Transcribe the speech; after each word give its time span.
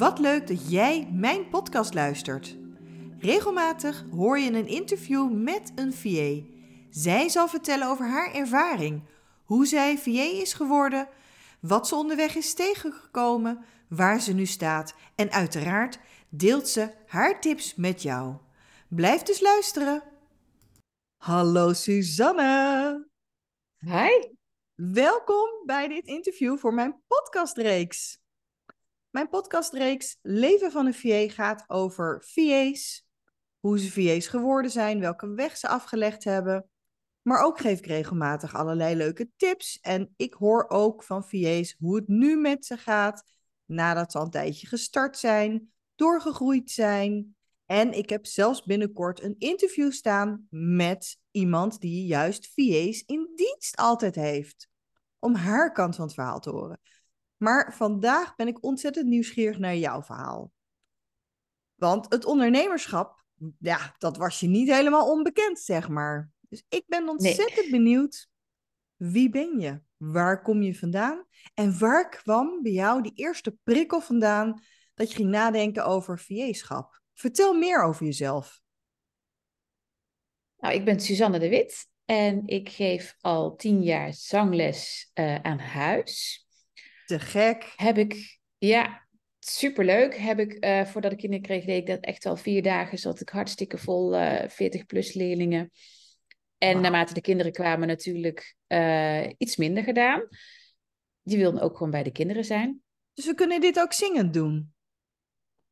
Wat 0.00 0.18
leuk 0.18 0.46
dat 0.46 0.70
jij 0.70 1.08
mijn 1.12 1.48
podcast 1.48 1.94
luistert. 1.94 2.56
Regelmatig 3.18 4.04
hoor 4.10 4.38
je 4.38 4.52
een 4.52 4.66
interview 4.66 5.32
met 5.32 5.72
een 5.74 5.92
VA. 5.92 6.46
Zij 6.90 7.28
zal 7.28 7.48
vertellen 7.48 7.88
over 7.88 8.06
haar 8.06 8.34
ervaring, 8.34 9.02
hoe 9.44 9.66
zij 9.66 9.98
VA 9.98 10.40
is 10.40 10.52
geworden, 10.52 11.08
wat 11.60 11.88
ze 11.88 11.94
onderweg 11.94 12.34
is 12.34 12.54
tegengekomen, 12.54 13.64
waar 13.88 14.20
ze 14.20 14.32
nu 14.32 14.46
staat 14.46 14.94
en 15.14 15.30
uiteraard 15.30 15.98
deelt 16.28 16.68
ze 16.68 16.94
haar 17.06 17.40
tips 17.40 17.74
met 17.74 18.02
jou. 18.02 18.36
Blijf 18.88 19.22
dus 19.22 19.40
luisteren. 19.40 20.02
Hallo 21.16 21.72
Suzanne. 21.72 23.08
Hi. 23.78 24.28
Welkom 24.74 25.48
bij 25.66 25.88
dit 25.88 26.06
interview 26.06 26.58
voor 26.58 26.74
mijn 26.74 27.02
podcastreeks. 27.06 28.19
Mijn 29.10 29.28
podcastreeks 29.28 30.18
Leven 30.22 30.70
van 30.70 30.86
een 30.86 30.94
VA 30.94 31.28
gaat 31.28 31.64
over 31.66 32.24
VA's, 32.26 33.06
hoe 33.60 33.78
ze 33.78 33.90
VA's 33.92 34.26
geworden 34.26 34.70
zijn, 34.70 35.00
welke 35.00 35.34
weg 35.34 35.56
ze 35.56 35.68
afgelegd 35.68 36.24
hebben. 36.24 36.70
Maar 37.22 37.42
ook 37.42 37.60
geef 37.60 37.78
ik 37.78 37.86
regelmatig 37.86 38.54
allerlei 38.54 38.94
leuke 38.94 39.30
tips. 39.36 39.78
En 39.80 40.14
ik 40.16 40.34
hoor 40.34 40.68
ook 40.68 41.02
van 41.02 41.24
VA's 41.24 41.76
hoe 41.78 41.96
het 41.96 42.08
nu 42.08 42.36
met 42.36 42.66
ze 42.66 42.76
gaat, 42.76 43.24
nadat 43.64 44.12
ze 44.12 44.18
al 44.18 44.24
een 44.24 44.30
tijdje 44.30 44.66
gestart 44.66 45.18
zijn, 45.18 45.72
doorgegroeid 45.94 46.70
zijn. 46.70 47.36
En 47.66 47.92
ik 47.92 48.10
heb 48.10 48.26
zelfs 48.26 48.64
binnenkort 48.64 49.22
een 49.22 49.36
interview 49.38 49.92
staan 49.92 50.46
met 50.50 51.18
iemand 51.30 51.80
die 51.80 52.06
juist 52.06 52.52
VA's 52.54 53.02
in 53.06 53.32
dienst 53.34 53.76
altijd 53.76 54.14
heeft. 54.14 54.68
Om 55.18 55.34
haar 55.34 55.72
kant 55.72 55.94
van 55.96 56.04
het 56.04 56.14
verhaal 56.14 56.40
te 56.40 56.50
horen. 56.50 56.80
Maar 57.42 57.74
vandaag 57.74 58.36
ben 58.36 58.48
ik 58.48 58.64
ontzettend 58.64 59.06
nieuwsgierig 59.06 59.58
naar 59.58 59.76
jouw 59.76 60.02
verhaal. 60.02 60.52
Want 61.74 62.06
het 62.08 62.24
ondernemerschap, 62.24 63.24
ja, 63.58 63.94
dat 63.98 64.16
was 64.16 64.40
je 64.40 64.46
niet 64.46 64.70
helemaal 64.70 65.10
onbekend, 65.10 65.58
zeg 65.58 65.88
maar. 65.88 66.30
Dus 66.48 66.64
ik 66.68 66.84
ben 66.86 67.08
ontzettend 67.08 67.70
benieuwd. 67.70 68.28
Wie 68.96 69.30
ben 69.30 69.60
je? 69.60 69.80
Waar 69.96 70.42
kom 70.42 70.62
je 70.62 70.74
vandaan? 70.74 71.26
En 71.54 71.78
waar 71.78 72.08
kwam 72.08 72.62
bij 72.62 72.72
jou 72.72 73.02
die 73.02 73.14
eerste 73.14 73.56
prikkel 73.62 74.00
vandaan 74.00 74.62
dat 74.94 75.10
je 75.10 75.16
ging 75.16 75.30
nadenken 75.30 75.84
over 75.84 76.18
VA-schap? 76.18 77.02
Vertel 77.14 77.54
meer 77.54 77.82
over 77.82 78.04
jezelf. 78.04 78.60
Nou, 80.56 80.74
ik 80.74 80.84
ben 80.84 81.00
Suzanne 81.00 81.38
de 81.38 81.48
Wit 81.48 81.88
en 82.04 82.46
ik 82.46 82.68
geef 82.68 83.16
al 83.20 83.56
tien 83.56 83.82
jaar 83.82 84.14
zangles 84.14 85.10
uh, 85.14 85.34
aan 85.34 85.58
huis. 85.58 86.44
Te 87.10 87.18
gek. 87.18 87.72
Heb 87.76 87.98
ik, 87.98 88.38
ja, 88.58 89.06
superleuk. 89.38 90.16
Heb 90.16 90.38
ik, 90.38 90.64
uh, 90.64 90.84
voordat 90.84 91.12
ik 91.12 91.18
kinderen 91.18 91.44
kreeg, 91.44 91.64
deed 91.64 91.80
ik 91.80 91.86
dat 91.86 92.00
echt 92.00 92.26
al 92.26 92.36
vier 92.36 92.62
dagen. 92.62 92.98
Zat 92.98 93.20
ik 93.20 93.28
hartstikke 93.28 93.78
vol, 93.78 94.14
uh, 94.14 94.48
40 94.48 94.86
plus 94.86 95.14
leerlingen. 95.14 95.70
En 96.58 96.72
wow. 96.72 96.82
naarmate 96.82 97.14
de 97.14 97.20
kinderen 97.20 97.52
kwamen 97.52 97.88
natuurlijk 97.88 98.56
uh, 98.68 99.26
iets 99.38 99.56
minder 99.56 99.82
gedaan. 99.82 100.28
Die 101.22 101.38
wilden 101.38 101.60
ook 101.60 101.76
gewoon 101.76 101.90
bij 101.90 102.02
de 102.02 102.12
kinderen 102.12 102.44
zijn. 102.44 102.82
Dus 103.14 103.26
we 103.26 103.34
kunnen 103.34 103.60
dit 103.60 103.80
ook 103.80 103.92
zingend 103.92 104.34
doen? 104.34 104.72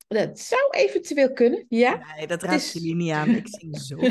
Dat 0.09 0.39
zou 0.39 0.71
eventueel 0.71 1.33
kunnen, 1.33 1.65
ja. 1.69 2.15
Nee, 2.17 2.27
dat 2.27 2.43
raakt 2.43 2.63
is... 2.63 2.73
jullie 2.73 2.95
niet 2.95 3.13
aan. 3.13 3.31
Ik 3.31 3.49
zing 3.49 3.81
zo 3.81 3.97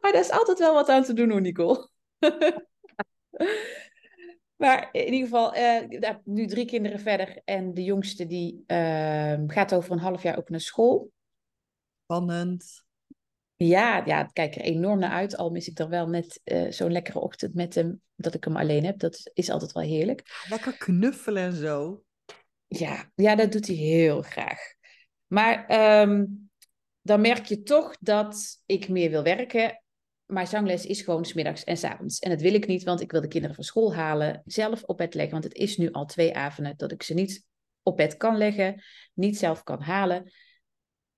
maar 0.00 0.12
daar 0.12 0.20
is 0.20 0.30
altijd 0.30 0.58
wel 0.58 0.74
wat 0.74 0.88
aan 0.88 1.02
te 1.04 1.12
doen 1.12 1.30
hoor, 1.30 1.40
Nicole. 1.40 1.88
maar 4.62 4.88
in 4.92 5.12
ieder 5.12 5.28
geval, 5.28 5.56
uh, 5.56 6.10
nu 6.24 6.46
drie 6.46 6.66
kinderen 6.66 7.00
verder. 7.00 7.40
En 7.44 7.74
de 7.74 7.84
jongste 7.84 8.26
die 8.26 8.64
uh, 8.66 9.40
gaat 9.46 9.74
over 9.74 9.92
een 9.92 9.98
half 9.98 10.22
jaar 10.22 10.38
ook 10.38 10.48
naar 10.48 10.60
school. 10.60 11.12
Spannend. 12.02 12.84
Ja, 13.56 14.02
ja, 14.04 14.22
het 14.22 14.32
kijkt 14.32 14.54
er 14.54 14.62
enorm 14.62 14.98
naar 14.98 15.10
uit. 15.10 15.36
Al 15.36 15.50
mis 15.50 15.68
ik 15.68 15.78
er 15.78 15.88
wel 15.88 16.08
net 16.08 16.40
uh, 16.44 16.70
zo'n 16.70 16.92
lekkere 16.92 17.18
ochtend 17.18 17.54
met 17.54 17.74
hem, 17.74 18.00
dat 18.14 18.34
ik 18.34 18.44
hem 18.44 18.56
alleen 18.56 18.84
heb. 18.84 18.98
Dat 18.98 19.30
is 19.34 19.50
altijd 19.50 19.72
wel 19.72 19.82
heerlijk. 19.82 20.44
Lekker 20.48 20.76
knuffelen 20.76 21.42
en 21.42 21.56
zo. 21.56 22.02
Ja, 22.66 23.10
ja 23.14 23.34
dat 23.34 23.52
doet 23.52 23.66
hij 23.66 23.76
heel 23.76 24.22
graag. 24.22 24.60
Maar 25.26 25.80
um, 26.00 26.50
dan 27.00 27.20
merk 27.20 27.46
je 27.46 27.62
toch 27.62 27.96
dat 28.00 28.62
ik 28.66 28.88
meer 28.88 29.10
wil 29.10 29.22
werken. 29.22 29.81
Maar 30.32 30.46
zangles 30.46 30.86
is 30.86 31.00
gewoon 31.00 31.24
smiddags 31.24 31.64
en 31.64 31.76
s 31.76 31.84
avonds. 31.84 32.18
En 32.18 32.30
dat 32.30 32.40
wil 32.40 32.54
ik 32.54 32.66
niet, 32.66 32.82
want 32.82 33.00
ik 33.00 33.10
wil 33.10 33.20
de 33.20 33.28
kinderen 33.28 33.54
van 33.54 33.64
school 33.64 33.94
halen, 33.94 34.42
zelf 34.44 34.82
op 34.82 34.96
bed 34.96 35.14
leggen. 35.14 35.32
Want 35.32 35.44
het 35.44 35.54
is 35.54 35.76
nu 35.76 35.90
al 35.90 36.06
twee 36.06 36.36
avonden 36.36 36.76
dat 36.76 36.92
ik 36.92 37.02
ze 37.02 37.14
niet 37.14 37.46
op 37.82 37.96
bed 37.96 38.16
kan 38.16 38.36
leggen, 38.36 38.82
niet 39.14 39.38
zelf 39.38 39.62
kan 39.62 39.80
halen. 39.80 40.32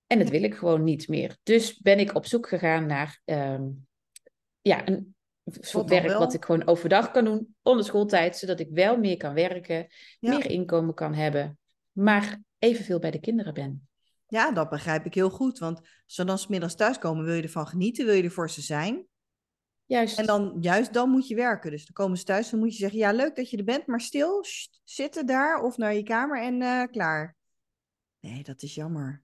En 0.07 0.19
dat 0.19 0.29
wil 0.29 0.43
ik 0.43 0.55
gewoon 0.55 0.83
niet 0.83 1.07
meer. 1.07 1.37
Dus 1.43 1.77
ben 1.77 1.99
ik 1.99 2.15
op 2.15 2.25
zoek 2.25 2.47
gegaan 2.47 2.85
naar 2.85 3.21
um, 3.25 3.87
ja, 4.61 4.87
een 4.87 5.15
soort 5.43 5.89
werk 5.89 6.07
wel. 6.07 6.19
wat 6.19 6.33
ik 6.33 6.45
gewoon 6.45 6.67
overdag 6.67 7.11
kan 7.11 7.25
doen, 7.25 7.55
onder 7.61 7.85
schooltijd, 7.85 8.37
zodat 8.37 8.59
ik 8.59 8.69
wel 8.71 8.97
meer 8.97 9.17
kan 9.17 9.33
werken, 9.33 9.87
ja. 10.19 10.29
meer 10.29 10.49
inkomen 10.49 10.93
kan 10.93 11.13
hebben, 11.13 11.59
maar 11.91 12.41
evenveel 12.59 12.99
bij 12.99 13.11
de 13.11 13.19
kinderen 13.19 13.53
ben. 13.53 13.87
Ja, 14.27 14.51
dat 14.51 14.69
begrijp 14.69 15.05
ik 15.05 15.13
heel 15.13 15.29
goed. 15.29 15.59
Want 15.59 15.77
als 15.79 15.89
ze 16.05 16.25
dan 16.25 16.37
smiddags 16.37 16.75
thuiskomen, 16.75 17.25
wil 17.25 17.33
je 17.33 17.41
ervan 17.41 17.67
genieten, 17.67 18.05
wil 18.05 18.15
je 18.15 18.23
er 18.23 18.31
voor 18.31 18.49
ze 18.49 18.61
zijn. 18.61 19.07
Juist. 19.85 20.19
En 20.19 20.25
dan, 20.25 20.57
juist 20.59 20.93
dan 20.93 21.09
moet 21.09 21.27
je 21.27 21.35
werken. 21.35 21.71
Dus 21.71 21.85
dan 21.85 21.93
komen 21.93 22.17
ze 22.17 22.23
thuis, 22.23 22.49
dan 22.49 22.59
moet 22.59 22.71
je 22.71 22.79
zeggen, 22.79 22.99
ja, 22.99 23.11
leuk 23.11 23.35
dat 23.35 23.49
je 23.49 23.57
er 23.57 23.63
bent, 23.63 23.87
maar 23.87 24.01
stil, 24.01 24.43
sst, 24.43 24.81
zitten 24.83 25.25
daar 25.25 25.61
of 25.61 25.77
naar 25.77 25.93
je 25.93 26.03
kamer 26.03 26.41
en 26.41 26.61
uh, 26.61 26.83
klaar. 26.83 27.35
Nee, 28.19 28.43
dat 28.43 28.61
is 28.61 28.75
jammer. 28.75 29.23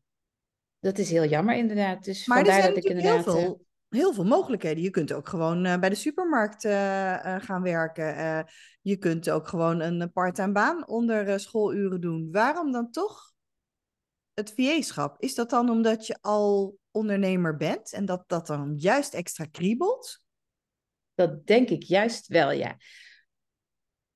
Dat 0.80 0.98
is 0.98 1.10
heel 1.10 1.26
jammer, 1.26 1.56
inderdaad. 1.56 2.04
Dus 2.04 2.26
maar 2.26 2.40
er 2.40 2.46
zijn 2.46 2.62
dat 2.62 2.70
ik 2.70 2.76
natuurlijk 2.76 3.06
inderdaad... 3.06 3.34
heel 3.34 3.44
veel, 3.44 3.66
heel 3.90 4.14
veel 4.14 4.26
mogelijkheden. 4.26 4.84
Je 4.84 4.90
kunt 4.90 5.14
ook 5.14 5.28
gewoon 5.28 5.66
uh, 5.66 5.78
bij 5.78 5.90
de 5.90 5.96
supermarkt 5.96 6.64
uh, 6.64 6.72
gaan 7.40 7.62
werken. 7.62 8.46
je 8.82 8.98
kunt 8.98 9.30
ook 9.30 9.48
gewoon 9.48 9.80
een 9.80 10.12
parttime 10.12 10.52
baan 10.52 10.88
onder 10.88 11.40
schooluren 11.40 12.02
doen. 12.02 12.32
Waarom 12.32 12.72
dan 12.72 12.92
toch 12.92 13.31
het 14.42 14.54
VA-schap, 14.56 15.22
is 15.22 15.36
dat 15.36 15.50
dan 15.50 15.70
omdat 15.70 16.08
je 16.08 16.18
al 16.22 16.78
ondernemer 16.92 17.58
bent 17.58 17.94
en 17.94 18.06
dat 18.06 18.24
dat 18.28 18.48
dan 18.48 18.74
juist 18.78 19.14
extra 19.14 19.46
kriebelt? 19.46 20.24
Dat 21.14 21.46
denk 21.48 21.70
ik 21.70 21.84
juist 21.84 22.28
wel, 22.28 22.52
ja. 22.52 22.78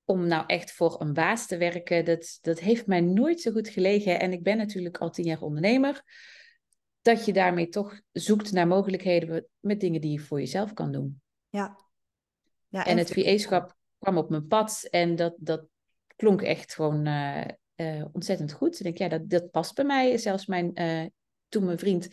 Om 0.03 0.28
nou 0.28 0.44
echt 0.47 0.72
voor 0.72 1.02
een 1.02 1.14
baas 1.14 1.47
te 1.47 1.58
werken, 1.58 2.06
dat, 2.06 2.38
dat 2.41 2.59
heeft 2.59 2.88
mij 2.88 3.02
nooit 3.02 3.41
zo 3.41 3.52
goed 3.52 3.69
gelegen. 3.69 4.19
En 4.19 4.31
ik 4.31 4.44
ben 4.44 4.58
natuurlijk 4.58 4.97
al 4.97 5.09
tien 5.09 5.25
jaar 5.25 5.41
ondernemer. 5.41 6.03
Dat 7.02 7.25
je 7.25 7.34
daarmee 7.34 7.68
toch 7.68 8.02
zoekt 8.12 8.52
naar 8.52 8.68
mogelijkheden 8.68 9.47
met 9.59 9.80
dingen 9.80 10.02
die 10.02 10.12
je 10.12 10.19
voor 10.19 10.40
jezelf 10.40 10.74
kan 10.74 10.91
doen. 10.91 11.22
Ja. 11.50 11.78
ja 12.68 12.85
en, 12.85 12.91
en 12.91 12.97
het 12.97 13.12
VA-schap 13.14 13.75
kwam 14.00 14.18
op 14.18 14.30
mijn 14.30 14.47
pad 14.47 14.88
en 14.90 15.16
dat, 15.16 15.35
dat 15.38 15.68
klonk 16.16 16.41
echt 16.41 16.74
gewoon 16.74 17.08
uh, 17.08 17.46
uh, 17.75 18.06
ontzettend 18.12 18.52
goed. 18.52 18.78
Ik 18.78 18.84
denk, 18.84 18.97
ja, 18.97 19.18
dat, 19.18 19.30
dat 19.30 19.52
past 19.52 19.75
bij 19.75 19.86
mij. 19.86 20.18
Zelfs 20.18 20.46
mijn, 20.46 20.81
uh, 20.81 21.06
toen 21.47 21.66
mijn 21.66 21.80
vriend, 21.80 22.09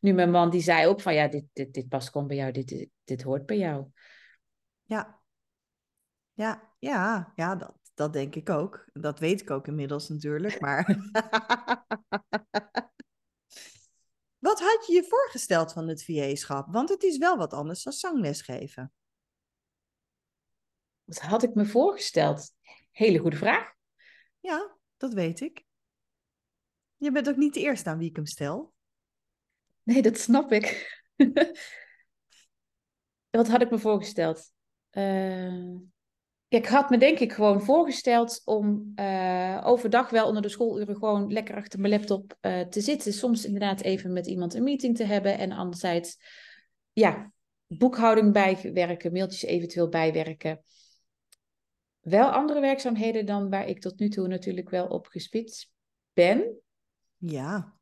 nu 0.00 0.12
mijn 0.12 0.30
man, 0.30 0.50
die 0.50 0.60
zei 0.60 0.86
ook 0.86 1.00
van, 1.00 1.14
ja, 1.14 1.28
dit, 1.28 1.44
dit, 1.52 1.74
dit 1.74 1.88
past 1.88 2.10
gewoon 2.10 2.26
bij 2.26 2.36
jou, 2.36 2.52
dit, 2.52 2.68
dit, 2.68 2.88
dit 3.04 3.22
hoort 3.22 3.46
bij 3.46 3.58
jou. 3.58 3.86
Ja, 4.82 5.20
ja, 6.32 6.74
ja, 6.78 7.32
ja 7.34 7.56
dat, 7.56 7.74
dat 7.94 8.12
denk 8.12 8.34
ik 8.34 8.50
ook. 8.50 8.88
Dat 8.92 9.18
weet 9.18 9.40
ik 9.40 9.50
ook 9.50 9.66
inmiddels 9.66 10.08
natuurlijk, 10.08 10.60
maar... 10.60 10.84
wat 14.46 14.60
had 14.60 14.86
je 14.86 14.92
je 14.92 15.04
voorgesteld 15.08 15.72
van 15.72 15.88
het 15.88 16.04
VA-schap? 16.04 16.72
Want 16.72 16.88
het 16.88 17.02
is 17.02 17.18
wel 17.18 17.36
wat 17.36 17.52
anders 17.52 17.82
dan 17.82 17.92
zangles 17.92 18.42
geven. 18.42 18.92
Wat 21.04 21.18
had 21.18 21.42
ik 21.42 21.54
me 21.54 21.66
voorgesteld? 21.66 22.50
Hele 22.90 23.18
goede 23.18 23.36
vraag. 23.36 23.72
Ja, 24.40 24.76
dat 25.02 25.12
weet 25.12 25.40
ik. 25.40 25.64
Je 26.96 27.12
bent 27.12 27.28
ook 27.28 27.36
niet 27.36 27.54
de 27.54 27.60
eerste 27.60 27.90
aan 27.90 27.98
wie 27.98 28.08
ik 28.08 28.16
hem 28.16 28.26
stel. 28.26 28.72
Nee, 29.82 30.02
dat 30.02 30.18
snap 30.18 30.52
ik. 30.52 31.00
Wat 33.30 33.48
had 33.48 33.62
ik 33.62 33.70
me 33.70 33.78
voorgesteld? 33.78 34.52
Uh, 34.92 35.74
ik 36.48 36.66
had 36.66 36.90
me 36.90 36.98
denk 36.98 37.18
ik 37.18 37.32
gewoon 37.32 37.62
voorgesteld 37.62 38.42
om 38.44 38.92
uh, 38.94 39.60
overdag 39.64 40.10
wel 40.10 40.26
onder 40.26 40.42
de 40.42 40.48
schooluren 40.48 40.96
gewoon 40.96 41.32
lekker 41.32 41.56
achter 41.56 41.80
mijn 41.80 41.92
laptop 41.92 42.36
uh, 42.40 42.60
te 42.60 42.80
zitten. 42.80 43.12
Soms 43.12 43.44
inderdaad 43.44 43.80
even 43.80 44.12
met 44.12 44.26
iemand 44.26 44.54
een 44.54 44.62
meeting 44.62 44.96
te 44.96 45.04
hebben. 45.04 45.38
En 45.38 45.52
anderzijds, 45.52 46.18
ja, 46.92 47.32
boekhouding 47.66 48.32
bijwerken, 48.32 49.12
mailtjes 49.12 49.42
eventueel 49.42 49.88
bijwerken 49.88 50.64
wel 52.02 52.30
andere 52.30 52.60
werkzaamheden 52.60 53.26
dan 53.26 53.50
waar 53.50 53.66
ik 53.66 53.80
tot 53.80 53.98
nu 53.98 54.08
toe 54.08 54.28
natuurlijk 54.28 54.70
wel 54.70 54.86
op 54.86 55.06
gespitst 55.06 55.72
ben. 56.12 56.60
Ja. 57.16 57.76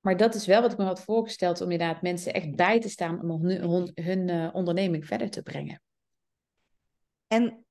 Maar 0.00 0.16
dat 0.16 0.34
is 0.34 0.46
wel 0.46 0.62
wat 0.62 0.72
ik 0.72 0.78
me 0.78 0.84
had 0.84 1.02
voorgesteld 1.02 1.60
om 1.60 1.70
inderdaad 1.70 2.02
mensen 2.02 2.32
echt 2.32 2.56
bij 2.56 2.80
te 2.80 2.88
staan 2.88 3.30
om 3.30 3.46
hun, 3.46 3.70
hun, 3.70 3.90
hun 3.94 4.28
uh, 4.28 4.54
onderneming 4.54 5.06
verder 5.06 5.30
te 5.30 5.42
brengen. 5.42 5.82
En 7.26 7.64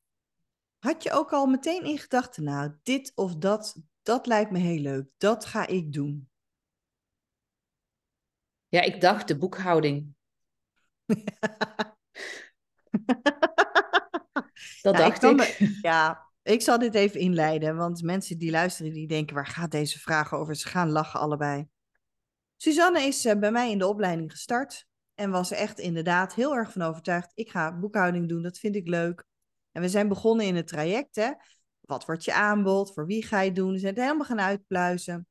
Had 0.80 1.04
je 1.04 1.12
ook 1.12 1.34
al 1.34 1.46
meteen 1.46 1.84
in 1.84 1.98
gedachten, 1.98 2.44
nou, 2.44 2.76
dit 2.84 3.12
of 3.16 3.36
dat, 3.36 3.82
dat 4.02 4.26
lijkt 4.26 4.52
me 4.52 4.60
heel 4.60 4.80
leuk. 4.80 5.10
Dat 5.18 5.46
ga 5.46 5.68
ik 5.68 5.94
doen. 5.94 6.30
Ja, 8.68 8.82
ik 8.82 9.02
dacht 9.02 9.28
de 9.28 9.38
boekhouding. 9.38 10.16
dat 14.82 14.94
Nou, 14.94 15.10
dacht 15.10 15.24
ik. 15.24 15.70
ja, 15.82 16.28
ik 16.44 16.62
zal 16.62 16.80
dit 16.80 16.96
even 16.96 17.20
inleiden, 17.20 17.76
want 17.76 18.02
mensen 18.02 18.38
die 18.38 18.52
luisteren, 18.52 18.94
die 18.94 19.08
denken, 19.08 19.36
waar 19.36 19.48
gaat 19.48 19.72
deze 19.72 20.00
vraag 20.00 20.34
over? 20.34 20.56
Ze 20.56 20.68
gaan 20.68 20.90
lachen 20.90 21.20
allebei. 21.20 21.68
Suzanne 22.58 23.02
is 23.02 23.26
eh, 23.26 23.40
bij 23.40 23.52
mij 23.52 23.72
in 23.72 23.78
de 23.78 23.88
opleiding 23.88 24.32
gestart 24.32 24.86
en 25.16 25.32
was 25.32 25.52
echt 25.52 25.80
inderdaad 25.80 26.34
heel 26.34 26.56
erg 26.56 26.72
van 26.72 26.82
overtuigd. 26.82 27.32
Ik 27.34 27.50
ga 27.50 27.78
boekhouding 27.80 28.30
doen, 28.30 28.42
dat 28.42 28.58
vind 28.58 28.76
ik 28.76 28.88
leuk. 28.88 29.26
En 29.72 29.82
we 29.82 29.90
zijn 29.90 30.08
begonnen 30.08 30.46
in 30.46 30.56
het 30.56 30.68
traject, 30.68 31.16
hè. 31.16 31.32
Wat 31.80 32.06
wordt 32.06 32.24
je 32.24 32.34
aanbod? 32.34 32.94
Voor 32.94 33.06
wie 33.06 33.26
ga 33.26 33.40
je 33.40 33.46
het 33.46 33.56
doen? 33.56 33.72
We 33.72 33.80
zijn 33.80 33.94
het 33.94 34.04
helemaal 34.04 34.26
gaan 34.26 34.42
uitpluizen. 34.42 35.28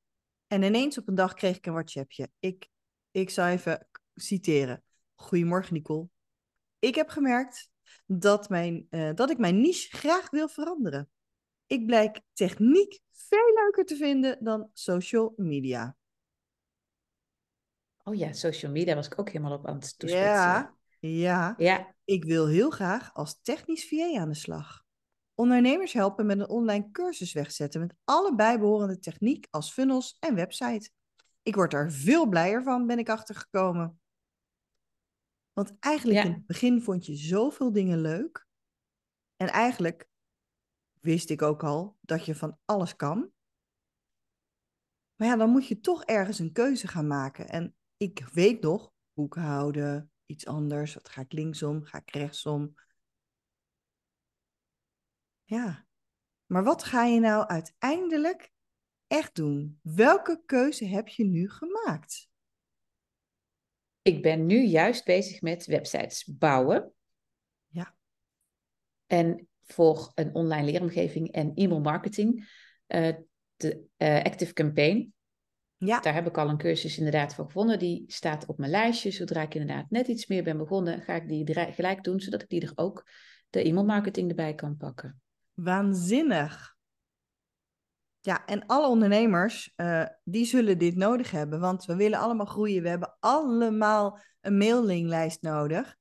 En 0.47 0.63
ineens 0.63 0.99
op 0.99 1.09
een 1.09 1.15
dag 1.15 1.35
kreeg 1.35 1.57
ik 1.57 1.67
een 1.67 1.73
WhatsAppje. 1.73 2.31
Ik, 2.39 2.69
ik 3.11 3.31
zal 3.31 3.47
even 3.47 3.89
citeren. 4.15 4.83
Goedemorgen, 5.15 5.75
Nicole. 5.75 6.09
Ik 6.79 6.95
heb 6.95 7.09
gemerkt 7.09 7.70
dat, 8.13 8.49
mijn, 8.49 8.87
eh, 8.91 9.11
dat 9.15 9.31
ik 9.31 9.39
mijn 9.39 9.61
niche 9.61 9.97
graag 9.97 10.31
wil 10.31 10.49
veranderen. 10.49 11.11
Ik 11.67 11.87
blijk 11.87 12.21
techniek 12.33 13.01
veel 13.11 13.55
leuker 13.55 13.85
te 13.85 13.97
vinden 13.97 14.45
dan 14.45 14.71
social 14.73 15.33
media. 15.37 15.97
Oh 18.05 18.15
ja, 18.15 18.33
social 18.33 18.73
media 18.73 18.95
was 18.95 19.07
ik 19.07 19.19
ook 19.19 19.29
helemaal 19.29 19.53
op 19.53 19.67
aan 19.67 19.75
het 19.75 19.99
toespitsen. 19.99 20.29
Ja, 20.29 20.75
ja. 20.99 21.55
Ja, 21.59 21.95
Ik 22.05 22.25
wil 22.25 22.49
heel 22.49 22.71
graag 22.71 23.15
als 23.15 23.41
technisch 23.43 23.89
VA 23.89 24.19
aan 24.19 24.29
de 24.29 24.35
slag. 24.35 24.83
Ondernemers 25.35 25.93
helpen 25.93 26.27
met 26.27 26.39
een 26.39 26.49
online 26.49 26.91
cursus 26.91 27.33
wegzetten 27.33 27.81
met 27.81 27.95
alle 28.05 28.35
bijbehorende 28.35 28.99
techniek 28.99 29.47
als 29.51 29.73
funnels 29.73 30.17
en 30.21 30.35
website. 30.35 30.91
Ik 31.43 31.55
word 31.55 31.73
er 31.73 31.93
veel 31.93 32.29
blijer 32.29 32.63
van, 32.63 32.87
ben 32.87 32.99
ik 32.99 33.09
achtergekomen. 33.09 34.01
Want 35.61 35.79
eigenlijk 35.79 36.19
Ja. 36.19 36.25
in 36.25 36.33
het 36.33 36.47
begin 36.47 36.83
vond 36.83 37.07
je 37.07 37.15
zoveel 37.15 37.73
dingen 37.73 38.01
leuk. 38.01 38.47
En 39.37 39.49
eigenlijk 39.49 40.09
wist 41.01 41.31
ik 41.31 41.43
ook 41.43 41.65
al 41.65 41.99
dat 42.01 42.25
je 42.25 42.35
van 42.35 42.59
alles 42.65 42.97
kan. 42.97 43.33
Maar 45.15 45.29
ja, 45.29 45.37
dan 45.37 45.51
moet 45.51 45.67
je 45.67 45.81
toch 45.81 46.05
ergens 46.05 46.39
een 46.39 46.53
keuze 46.53 46.89
gaan 46.89 47.07
maken. 47.07 47.49
En 47.49 47.77
ik 47.97 48.25
weet 48.33 48.61
nog, 48.61 48.93
boekhouden, 49.13 50.13
iets 50.27 50.47
anders. 50.47 50.95
Wat 50.95 51.09
ga 51.09 51.21
ik 51.21 51.33
linksom, 51.33 51.85
ga 51.85 51.99
ik 51.99 52.11
rechtsom? 52.11 52.75
Ja, 55.45 55.87
maar 56.47 56.65
wat 56.65 56.85
ga 56.85 57.05
je 57.05 57.21
nou 57.21 57.47
uiteindelijk 57.47 58.53
echt 59.07 59.35
doen? 59.35 59.81
Welke 59.83 60.43
keuze 60.47 60.85
heb 60.85 61.09
je 61.09 61.25
nu 61.25 61.49
gemaakt? 61.51 62.30
Ik 64.03 64.23
ben 64.23 64.47
nu 64.47 64.65
juist 64.65 65.05
bezig 65.05 65.41
met 65.41 65.67
websites 65.67 66.25
bouwen. 66.25 66.93
Ja. 67.67 67.95
En 69.07 69.49
voor 69.63 70.13
een 70.15 70.35
online 70.35 70.71
leeromgeving 70.71 71.33
en 71.33 71.55
e-mail 71.55 71.81
marketing, 71.81 72.49
eh, 72.87 73.15
de 73.57 73.85
eh, 73.97 74.25
Active 74.25 74.53
Campaign. 74.53 75.13
Ja, 75.77 76.01
Daar 76.01 76.15
heb 76.15 76.27
ik 76.27 76.39
al 76.39 76.49
een 76.49 76.59
cursus 76.59 76.99
inderdaad 76.99 77.35
voor 77.35 77.45
gevonden. 77.45 77.79
Die 77.79 78.05
staat 78.07 78.47
op 78.47 78.59
mijn 78.59 78.71
lijstje. 78.71 79.11
Zodra 79.11 79.43
ik 79.43 79.55
inderdaad 79.55 79.91
net 79.91 80.09
iets 80.09 80.27
meer 80.27 80.43
ben 80.43 80.59
begonnen, 80.59 81.01
ga 81.01 81.15
ik 81.15 81.29
die 81.29 81.55
gelijk 81.73 82.05
doen, 82.05 82.21
zodat 82.21 82.43
ik 82.43 82.49
die 82.49 82.61
er 82.61 82.73
ook 82.75 83.07
de 83.51 83.63
e-mail 83.63 83.85
marketing 83.85 84.29
erbij 84.29 84.55
kan 84.55 84.77
pakken. 84.77 85.21
waanzinnig. 85.55 86.79
Ja, 88.23 88.47
en 88.47 88.67
alle 88.67 88.89
ondernemers, 88.89 89.73
eh, 89.77 90.05
die 90.25 90.45
zullen 90.45 90.79
dit 90.79 90.97
nodig 90.97 91.31
hebben, 91.31 91.61
want 91.61 91.85
we 91.85 91.97
willen 91.97 92.19
allemaal 92.19 92.47
groeien. 92.47 92.83
We 92.83 92.89
hebben 92.89 93.17
allemaal 93.21 94.19
een 94.41 94.57
mailinglijst 94.57 95.43
nodig. 95.43 95.97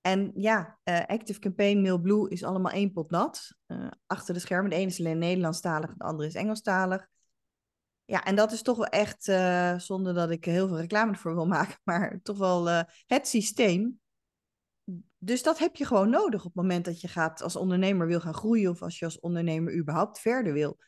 En 0.00 0.30
ja, 0.34 0.78
eh, 0.82 1.00
Active 1.06 1.38
Campaign, 1.38 1.80
Mailblue 1.80 2.28
is 2.28 2.42
allemaal 2.44 2.72
één 2.72 2.92
pot 2.92 3.10
nat. 3.10 3.56
eh, 3.66 3.86
achter 4.06 4.34
de 4.34 4.40
schermen. 4.40 4.70
De 4.70 4.76
ene 4.76 4.86
is 4.86 4.98
alleen 5.00 5.18
Nederlandstalig, 5.18 5.94
de 5.94 6.04
andere 6.04 6.28
is 6.28 6.34
Engelstalig. 6.34 7.06
Ja, 8.04 8.24
en 8.24 8.34
dat 8.34 8.52
is 8.52 8.62
toch 8.62 8.76
wel 8.76 8.86
echt, 8.86 9.24
zonder 9.82 10.14
dat 10.14 10.30
ik 10.30 10.44
heel 10.44 10.68
veel 10.68 10.80
reclame 10.80 11.12
ervoor 11.12 11.34
wil 11.34 11.46
maken, 11.46 11.78
maar 11.84 12.20
toch 12.22 12.38
wel 12.38 12.68
het 13.06 13.28
systeem. 13.28 14.00
Dus 15.18 15.42
dat 15.42 15.58
heb 15.58 15.76
je 15.76 15.84
gewoon 15.84 16.10
nodig 16.10 16.40
op 16.40 16.54
het 16.54 16.62
moment 16.62 16.84
dat 16.84 17.00
je 17.00 17.08
gaat 17.08 17.42
als 17.42 17.56
ondernemer 17.56 18.06
wil 18.06 18.20
gaan 18.20 18.34
groeien 18.34 18.70
of 18.70 18.82
als 18.82 18.98
je 18.98 19.04
als 19.04 19.20
ondernemer 19.20 19.76
überhaupt 19.76 20.18
verder 20.18 20.52
wil. 20.52 20.78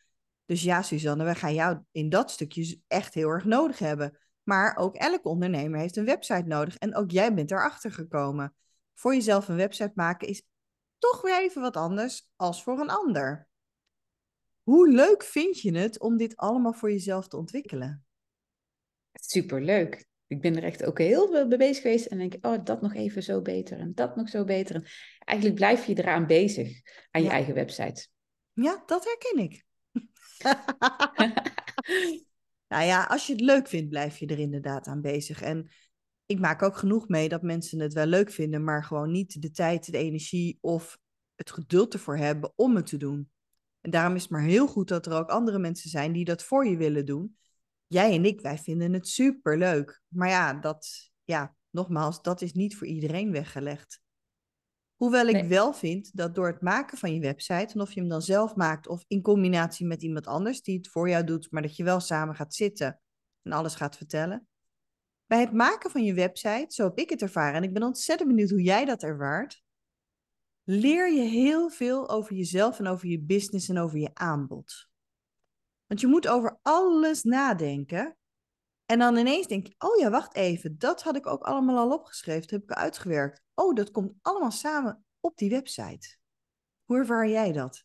Dus 0.47 0.63
ja, 0.63 0.83
Suzanne, 0.83 1.25
wij 1.25 1.35
gaan 1.35 1.55
jou 1.55 1.79
in 1.91 2.09
dat 2.09 2.31
stukje 2.31 2.81
echt 2.87 3.15
heel 3.15 3.29
erg 3.29 3.45
nodig 3.45 3.79
hebben. 3.79 4.19
Maar 4.43 4.77
ook 4.77 4.97
elke 4.97 5.29
ondernemer 5.29 5.81
heeft 5.81 5.97
een 5.97 6.05
website 6.05 6.47
nodig 6.47 6.77
en 6.77 6.95
ook 6.95 7.11
jij 7.11 7.35
bent 7.35 7.51
erachter 7.51 7.93
gekomen. 7.93 8.55
Voor 8.95 9.15
jezelf 9.15 9.49
een 9.49 9.57
website 9.57 9.93
maken 9.95 10.29
is 10.29 10.43
toch 10.99 11.23
weer 11.23 11.41
even 11.41 11.63
wat 11.63 11.77
anders 11.77 12.29
als 12.37 12.63
voor 12.63 12.81
een 12.81 12.91
ander. 12.91 13.49
Hoe 14.63 14.89
leuk 14.89 15.23
vind 15.23 15.61
je 15.61 15.77
het 15.77 16.01
om 16.01 16.17
dit 16.17 16.37
allemaal 16.37 16.73
voor 16.73 16.91
jezelf 16.91 17.29
te 17.29 17.37
ontwikkelen? 17.37 18.05
Superleuk. 19.13 20.07
Ik 20.27 20.41
ben 20.41 20.57
er 20.57 20.63
echt 20.63 20.85
ook 20.85 20.99
heel 20.99 21.29
veel 21.29 21.47
mee 21.47 21.59
bezig 21.59 21.83
geweest 21.83 22.07
en 22.07 22.19
denk, 22.19 22.35
oh, 22.41 22.65
dat 22.65 22.81
nog 22.81 22.95
even 22.95 23.23
zo 23.23 23.43
beter 23.43 23.79
en 23.79 23.95
dat 23.95 24.17
nog 24.17 24.29
zo 24.29 24.45
beter. 24.45 24.75
En 24.75 24.85
eigenlijk 25.19 25.59
blijf 25.59 25.87
je 25.87 25.99
eraan 25.99 26.27
bezig, 26.27 26.81
aan 27.11 27.23
je 27.23 27.29
Ja. 27.29 27.35
eigen 27.35 27.55
website. 27.55 28.07
Ja, 28.53 28.83
dat 28.87 29.05
herken 29.05 29.43
ik. 29.43 29.65
Nou 32.69 32.87
ja, 32.87 33.05
als 33.05 33.27
je 33.27 33.33
het 33.33 33.41
leuk 33.41 33.69
vindt, 33.69 33.89
blijf 33.89 34.19
je 34.19 34.27
er 34.27 34.39
inderdaad 34.39 34.87
aan 34.87 35.01
bezig. 35.01 35.43
En 35.43 35.71
ik 36.27 36.39
maak 36.39 36.63
ook 36.63 36.77
genoeg 36.77 37.09
mee 37.09 37.29
dat 37.29 37.43
mensen 37.43 37.81
het 37.81 37.93
wel 37.93 38.07
leuk 38.07 38.31
vinden, 38.31 38.65
maar 38.65 38.85
gewoon 38.85 39.11
niet 39.11 39.43
de 39.43 39.51
tijd, 39.51 39.93
de 39.93 39.99
energie 39.99 40.59
of 40.61 40.99
het 41.35 41.51
geduld 41.51 41.93
ervoor 41.93 42.17
hebben 42.17 42.53
om 42.57 42.77
het 42.77 42.87
te 42.87 42.97
doen. 42.97 43.31
En 43.81 43.91
daarom 43.91 44.15
is 44.15 44.23
het 44.23 44.31
maar 44.31 44.43
heel 44.43 44.67
goed 44.67 44.89
dat 44.89 45.07
er 45.07 45.13
ook 45.13 45.29
andere 45.29 45.59
mensen 45.59 45.91
zijn 45.91 46.13
die 46.13 46.25
dat 46.25 46.43
voor 46.43 46.67
je 46.67 46.77
willen 46.77 47.07
doen. 47.07 47.37
Jij 47.87 48.15
en 48.15 48.25
ik, 48.25 48.41
wij 48.41 48.59
vinden 48.59 48.93
het 48.93 49.09
super 49.09 49.59
leuk. 49.59 50.03
Maar 50.09 50.29
ja, 50.29 50.55
dat, 50.55 51.11
ja, 51.25 51.57
nogmaals, 51.71 52.23
dat 52.23 52.43
is 52.43 52.53
niet 52.53 52.77
voor 52.77 52.87
iedereen 52.87 53.33
weggelegd. 53.33 54.01
Hoewel 55.05 55.27
ik 55.27 55.35
Nee. 55.35 55.49
wel 55.49 55.73
vind 55.73 56.17
dat 56.17 56.35
door 56.35 56.47
het 56.47 56.61
maken 56.61 56.99
van 56.99 57.15
je 57.15 57.21
website, 57.21 57.75
en 57.75 57.81
of 57.81 57.93
je 57.93 58.01
hem 58.01 58.09
dan 58.09 58.23
zelf 58.23 58.55
maakt 58.55 58.89
of 58.89 59.05
in 59.09 59.23
combinatie 59.23 59.87
met 59.87 60.03
iemand 60.03 60.27
anders 60.27 60.63
die 60.63 60.77
het 60.77 60.89
voor 60.89 61.09
jou 61.09 61.25
doet, 61.25 61.51
maar 61.51 61.63
dat 61.63 61.77
je 61.77 61.85
wel 61.85 62.01
samen 62.01 62.35
gaat 62.35 62.55
zitten 62.55 63.01
en 63.43 63.53
alles 63.53 63.75
gaat 63.75 63.97
vertellen. 63.97 64.49
Bij 65.27 65.41
het 65.41 65.53
maken 65.53 65.91
van 65.91 66.05
je 66.05 66.15
website, 66.15 66.67
zo 66.69 66.85
heb 66.85 66.99
ik 66.99 67.11
het 67.11 67.23
ervaren, 67.23 67.55
en 67.55 67.63
ik 67.63 67.73
ben 67.73 67.83
ontzettend 67.83 68.29
benieuwd 68.29 68.51
hoe 68.51 68.63
jij 68.63 68.85
dat 68.85 69.03
ervaart, 69.03 69.63
leer 70.63 71.13
je 71.13 71.23
heel 71.23 71.71
veel 71.71 72.09
over 72.09 72.35
jezelf 72.35 72.79
en 72.79 72.87
over 72.87 73.09
je 73.09 73.21
business 73.21 73.69
en 73.69 73.79
over 73.79 73.99
je 73.99 74.11
aanbod. 74.15 74.89
Want 75.87 76.01
je 76.01 76.07
moet 76.07 76.29
over 76.29 76.59
alles 76.63 77.23
nadenken. 77.23 78.17
En 78.87 78.99
dan 78.99 79.17
ineens 79.17 79.47
denk 79.47 79.67
je, 79.67 79.75
oh 79.79 79.97
ja, 79.99 80.11
wacht 80.11 80.35
even, 80.35 80.79
dat 80.79 81.03
had 81.03 81.17
ik 81.17 81.27
ook 81.27 81.43
allemaal 81.43 81.79
al 81.79 81.99
opgeschreven, 81.99 82.41
dat 82.41 82.51
heb 82.51 82.63
ik 82.63 82.71
uitgewerkt. 82.71 83.43
Oh, 83.55 83.75
dat 83.75 83.91
komt 83.91 84.13
allemaal 84.23 84.51
samen 84.51 85.05
op 85.21 85.37
die 85.37 85.51
website. 85.51 86.17
Hoe 86.85 86.99
ervaar 86.99 87.29
jij 87.29 87.53
dat? 87.53 87.85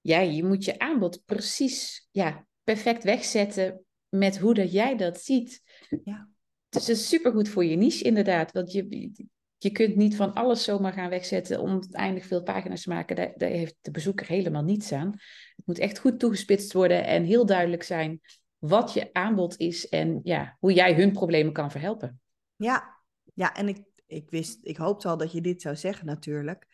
Ja, 0.00 0.20
je 0.20 0.44
moet 0.44 0.64
je 0.64 0.78
aanbod 0.78 1.24
precies, 1.24 2.08
ja, 2.10 2.46
perfect 2.64 3.04
wegzetten 3.04 3.84
met 4.08 4.38
hoe 4.38 4.54
dat 4.54 4.72
jij 4.72 4.96
dat 4.96 5.20
ziet. 5.20 5.62
Ja. 6.04 6.28
Dus 6.68 6.86
het 6.86 6.96
is 6.96 7.08
supergoed 7.08 7.48
voor 7.48 7.64
je 7.64 7.76
niche 7.76 8.04
inderdaad, 8.04 8.52
want 8.52 8.72
je, 8.72 9.10
je 9.58 9.70
kunt 9.70 9.96
niet 9.96 10.16
van 10.16 10.34
alles 10.34 10.64
zomaar 10.64 10.92
gaan 10.92 11.10
wegzetten 11.10 11.60
om 11.60 11.70
uiteindelijk 11.70 12.26
veel 12.26 12.42
pagina's 12.42 12.82
te 12.82 12.88
maken. 12.88 13.16
Daar, 13.16 13.32
daar 13.36 13.50
heeft 13.50 13.76
de 13.80 13.90
bezoeker 13.90 14.26
helemaal 14.26 14.62
niets 14.62 14.92
aan. 14.92 15.10
Het 15.56 15.66
moet 15.66 15.78
echt 15.78 15.98
goed 15.98 16.18
toegespitst 16.18 16.72
worden 16.72 17.04
en 17.06 17.24
heel 17.24 17.46
duidelijk 17.46 17.82
zijn 17.82 18.20
wat 18.60 18.92
je 18.92 19.12
aanbod 19.12 19.56
is 19.56 19.88
en 19.88 20.20
ja, 20.22 20.56
hoe 20.58 20.72
jij 20.72 20.94
hun 20.94 21.12
problemen 21.12 21.52
kan 21.52 21.70
verhelpen. 21.70 22.20
Ja, 22.56 22.98
ja 23.34 23.54
en 23.54 23.68
ik, 23.68 23.82
ik 24.06 24.30
wist, 24.30 24.58
ik 24.62 24.76
hoopte 24.76 25.08
al 25.08 25.16
dat 25.16 25.32
je 25.32 25.40
dit 25.40 25.62
zou 25.62 25.76
zeggen 25.76 26.06
natuurlijk. 26.06 26.66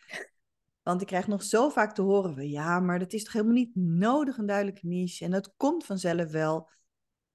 Want 0.83 1.01
ik 1.01 1.07
krijg 1.07 1.27
nog 1.27 1.43
zo 1.43 1.69
vaak 1.69 1.93
te 1.95 2.01
horen 2.01 2.33
van 2.33 2.49
ja, 2.49 2.79
maar 2.79 2.99
dat 2.99 3.13
is 3.13 3.23
toch 3.23 3.33
helemaal 3.33 3.53
niet 3.53 3.75
nodig, 3.75 4.37
een 4.37 4.45
duidelijke 4.45 4.87
niche. 4.87 5.25
En 5.25 5.31
dat 5.31 5.53
komt 5.57 5.85
vanzelf 5.85 6.31
wel. 6.31 6.69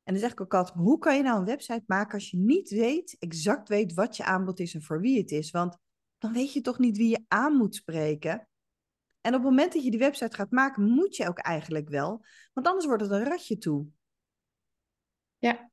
En 0.03 0.13
dan 0.13 0.23
zeg 0.23 0.33
ik 0.33 0.41
ook 0.41 0.55
altijd, 0.55 0.79
hoe 0.79 0.99
kan 0.99 1.17
je 1.17 1.23
nou 1.23 1.39
een 1.39 1.45
website 1.45 1.83
maken 1.87 2.15
als 2.15 2.31
je 2.31 2.37
niet 2.37 2.71
weet, 2.71 3.17
exact 3.19 3.69
weet 3.69 3.95
wat 3.95 4.17
je 4.17 4.25
aanbod 4.25 4.61
is 4.61 4.75
en 4.75 4.83
voor 4.83 5.01
wie 5.01 5.19
het 5.19 5.31
is? 5.31 5.51
Want 5.51 5.77
dan 6.19 6.33
weet 6.33 6.53
je 6.53 6.61
toch 6.61 6.79
niet 6.79 6.97
wie 6.97 7.09
je 7.09 7.25
aan 7.29 7.57
moet 7.57 7.75
spreken. 7.75 8.49
En 9.21 9.35
op 9.35 9.41
het 9.41 9.51
moment 9.51 9.73
dat 9.73 9.85
je 9.85 9.91
die 9.91 9.99
website 9.99 10.37
gaat 10.37 10.51
maken, 10.51 10.83
moet 10.83 11.17
je 11.17 11.29
ook 11.29 11.39
eigenlijk 11.39 11.89
wel. 11.89 12.25
Want 12.53 12.67
anders 12.67 12.87
wordt 12.87 13.03
het 13.03 13.11
een 13.11 13.25
ratje 13.25 13.59
toe. 13.59 13.87
Ja, 15.43 15.71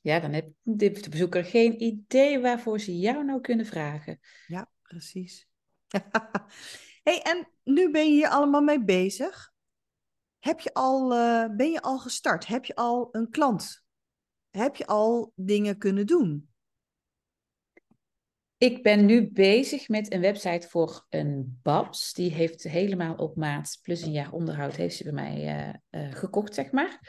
ja 0.00 0.20
dan 0.20 0.32
heeft 0.32 1.04
de 1.04 1.10
bezoeker 1.10 1.44
geen 1.44 1.82
idee 1.82 2.40
waarvoor 2.40 2.80
ze 2.80 2.98
jou 2.98 3.24
nou 3.24 3.40
kunnen 3.40 3.66
vragen. 3.66 4.18
Ja, 4.46 4.70
precies. 4.82 5.48
hey, 7.08 7.22
en 7.22 7.48
nu 7.64 7.90
ben 7.90 8.04
je 8.04 8.10
hier 8.10 8.28
allemaal 8.28 8.60
mee 8.60 8.84
bezig. 8.84 9.52
Heb 10.38 10.60
je 10.60 10.74
al, 10.74 11.14
eh, 11.14 11.56
ben 11.56 11.70
je 11.70 11.82
al 11.82 11.98
gestart? 11.98 12.46
Heb 12.46 12.64
je 12.64 12.74
al 12.74 13.08
een 13.12 13.30
klant? 13.30 13.84
Heb 14.50 14.76
je 14.76 14.86
al 14.86 15.32
dingen 15.34 15.78
kunnen 15.78 16.06
doen? 16.06 16.50
Ik 18.56 18.82
ben 18.82 19.06
nu 19.06 19.32
bezig 19.32 19.88
met 19.88 20.12
een 20.12 20.20
website 20.20 20.68
voor 20.68 21.06
een 21.08 21.58
Babs. 21.62 22.12
Die 22.12 22.32
heeft 22.32 22.62
helemaal 22.62 23.14
op 23.14 23.36
maat, 23.36 23.78
plus 23.82 24.02
een 24.02 24.12
jaar 24.12 24.32
onderhoud, 24.32 24.76
heeft 24.76 24.96
ze 24.96 25.04
bij 25.04 25.12
mij 25.12 25.46
eh, 25.46 25.68
eh, 25.90 26.14
gekocht, 26.14 26.54
zeg 26.54 26.70
maar. 26.70 27.00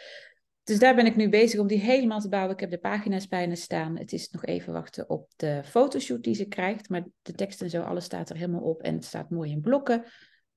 Dus 0.70 0.80
daar 0.80 0.96
ben 0.96 1.06
ik 1.06 1.16
nu 1.16 1.30
bezig 1.30 1.60
om 1.60 1.68
die 1.68 1.80
helemaal 1.80 2.20
te 2.20 2.30
bouwen. 2.30 2.54
Ik 2.54 2.60
heb 2.60 2.70
de 2.70 2.80
pagina's 2.80 3.28
bijna 3.28 3.56
staan. 3.56 3.98
Het 3.98 4.14
is 4.14 4.30
nog 4.30 4.46
even 4.46 4.74
wachten 4.74 5.10
op 5.10 5.32
de 5.36 5.62
fotoshoot 5.66 6.24
die 6.24 6.36
ze 6.36 6.46
krijgt. 6.46 6.90
Maar 6.90 7.06
de 7.22 7.34
tekst 7.34 7.62
en 7.62 7.70
zo, 7.70 7.82
alles 7.82 8.06
staat 8.06 8.30
er 8.30 8.36
helemaal 8.36 8.62
op. 8.62 8.82
En 8.82 8.94
het 8.94 9.06
staat 9.06 9.30
mooi 9.30 9.52
in 9.52 9.62
blokken. 9.62 10.06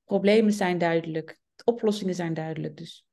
Problemen 0.04 0.52
zijn 0.52 0.78
duidelijk. 0.78 1.38
De 1.54 1.64
oplossingen 1.64 2.14
zijn 2.14 2.34
duidelijk. 2.34 2.76
Dus 2.76 3.06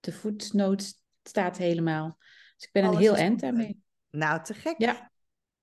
de 0.00 0.12
footnote 0.12 0.94
staat 1.22 1.56
helemaal. 1.56 2.16
Dus 2.56 2.66
ik 2.66 2.72
ben 2.72 2.84
een 2.84 2.96
heel 2.96 3.16
eind 3.16 3.40
daarmee. 3.40 3.82
Nou, 4.10 4.44
te 4.44 4.54
gek. 4.54 4.74
Ja. 4.78 5.10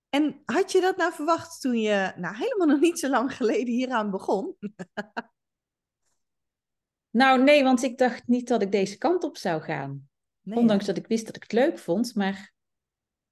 En 0.09 0.41
had 0.45 0.71
je 0.71 0.81
dat 0.81 0.97
nou 0.97 1.13
verwacht 1.13 1.61
toen 1.61 1.77
je 1.79 2.13
nou, 2.15 2.35
helemaal 2.35 2.67
nog 2.67 2.79
niet 2.79 2.99
zo 2.99 3.09
lang 3.09 3.35
geleden 3.35 3.73
hieraan 3.73 4.11
begon? 4.11 4.55
nou, 7.21 7.43
nee, 7.43 7.63
want 7.63 7.83
ik 7.83 7.97
dacht 7.97 8.27
niet 8.27 8.47
dat 8.47 8.61
ik 8.61 8.71
deze 8.71 8.97
kant 8.97 9.23
op 9.23 9.37
zou 9.37 9.61
gaan. 9.61 10.08
Ondanks 10.43 10.85
dat 10.85 10.97
ik 10.97 11.07
wist 11.07 11.25
dat 11.25 11.35
ik 11.35 11.41
het 11.41 11.51
leuk 11.51 11.79
vond, 11.79 12.15
maar 12.15 12.53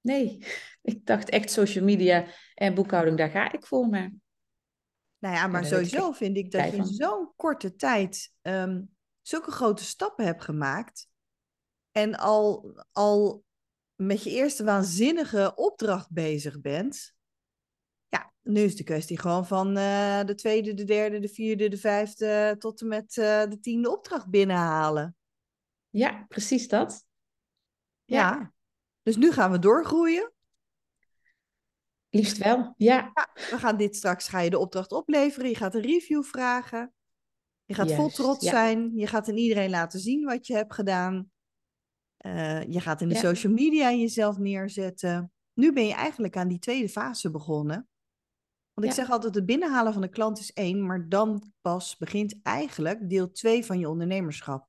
nee, 0.01 0.45
ik 0.81 1.05
dacht 1.05 1.29
echt 1.29 1.51
social 1.51 1.83
media 1.83 2.27
en 2.55 2.73
boekhouding, 2.73 3.17
daar 3.17 3.29
ga 3.29 3.51
ik 3.51 3.65
voor. 3.65 3.87
Maar... 3.87 4.13
Nou 5.17 5.35
ja, 5.35 5.47
maar 5.47 5.65
sowieso 5.65 6.11
vind 6.11 6.37
ik 6.37 6.51
dat 6.51 6.71
je 6.71 6.77
in 6.77 6.85
zo'n 6.85 7.33
korte 7.35 7.75
tijd 7.75 8.33
ehm, 8.41 8.81
zulke 9.21 9.51
grote 9.51 9.83
stappen 9.83 10.25
hebt 10.25 10.43
gemaakt. 10.43 11.07
En 11.91 12.15
al, 12.15 12.75
al 12.91 13.43
met 13.95 14.23
je 14.23 14.29
eerste 14.29 14.63
waanzinnige 14.63 15.51
opdracht 15.55 16.11
bezig 16.11 16.61
bent. 16.61 17.15
Ja, 18.07 18.33
nu 18.41 18.61
is 18.61 18.75
de 18.75 18.83
kwestie 18.83 19.19
gewoon 19.19 19.47
van 19.47 19.77
uh, 19.77 20.23
de 20.23 20.35
tweede, 20.35 20.73
de 20.73 20.83
derde, 20.83 21.19
de 21.19 21.29
vierde, 21.29 21.67
de 21.67 21.77
vijfde 21.77 22.55
tot 22.59 22.81
en 22.81 22.87
met 22.87 23.15
uh, 23.15 23.43
de 23.43 23.59
tiende 23.59 23.91
opdracht 23.91 24.29
binnenhalen. 24.29 25.15
Ja, 25.89 26.25
precies 26.27 26.67
dat. 26.67 27.05
Ja. 28.05 28.53
Dus 29.03 29.15
nu 29.15 29.31
gaan 29.31 29.51
we 29.51 29.59
doorgroeien. 29.59 30.31
Liefst 32.09 32.37
wel, 32.37 32.73
ja. 32.77 33.11
ja. 33.13 33.29
We 33.33 33.57
gaan 33.57 33.77
dit 33.77 33.95
straks, 33.95 34.27
ga 34.27 34.39
je 34.39 34.49
de 34.49 34.59
opdracht 34.59 34.91
opleveren, 34.91 35.49
je 35.49 35.55
gaat 35.55 35.75
een 35.75 35.81
review 35.81 36.23
vragen. 36.23 36.93
Je 37.65 37.73
gaat 37.73 37.91
vol 37.91 38.09
trots 38.09 38.45
zijn, 38.45 38.95
je 38.95 39.07
gaat 39.07 39.29
aan 39.29 39.37
iedereen 39.37 39.69
laten 39.69 39.99
zien 39.99 40.23
wat 40.23 40.47
je 40.47 40.53
hebt 40.53 40.73
gedaan. 40.73 41.31
Uh, 42.25 42.63
je 42.63 42.79
gaat 42.79 43.01
in 43.01 43.09
de 43.09 43.15
social 43.15 43.53
media 43.53 43.91
jezelf 43.91 44.37
neerzetten. 44.37 45.31
Nu 45.53 45.73
ben 45.73 45.85
je 45.85 45.93
eigenlijk 45.93 46.37
aan 46.37 46.47
die 46.47 46.59
tweede 46.59 46.89
fase 46.89 47.31
begonnen. 47.31 47.87
Want 48.73 48.87
ik 48.87 48.93
zeg 48.93 49.09
altijd, 49.09 49.35
het 49.35 49.45
binnenhalen 49.45 49.93
van 49.93 50.01
de 50.01 50.09
klant 50.09 50.39
is 50.39 50.53
één, 50.53 50.85
maar 50.85 51.09
dan 51.09 51.51
pas 51.61 51.97
begint 51.97 52.39
eigenlijk 52.43 53.09
deel 53.09 53.31
twee 53.31 53.65
van 53.65 53.79
je 53.79 53.89
ondernemerschap 53.89 54.67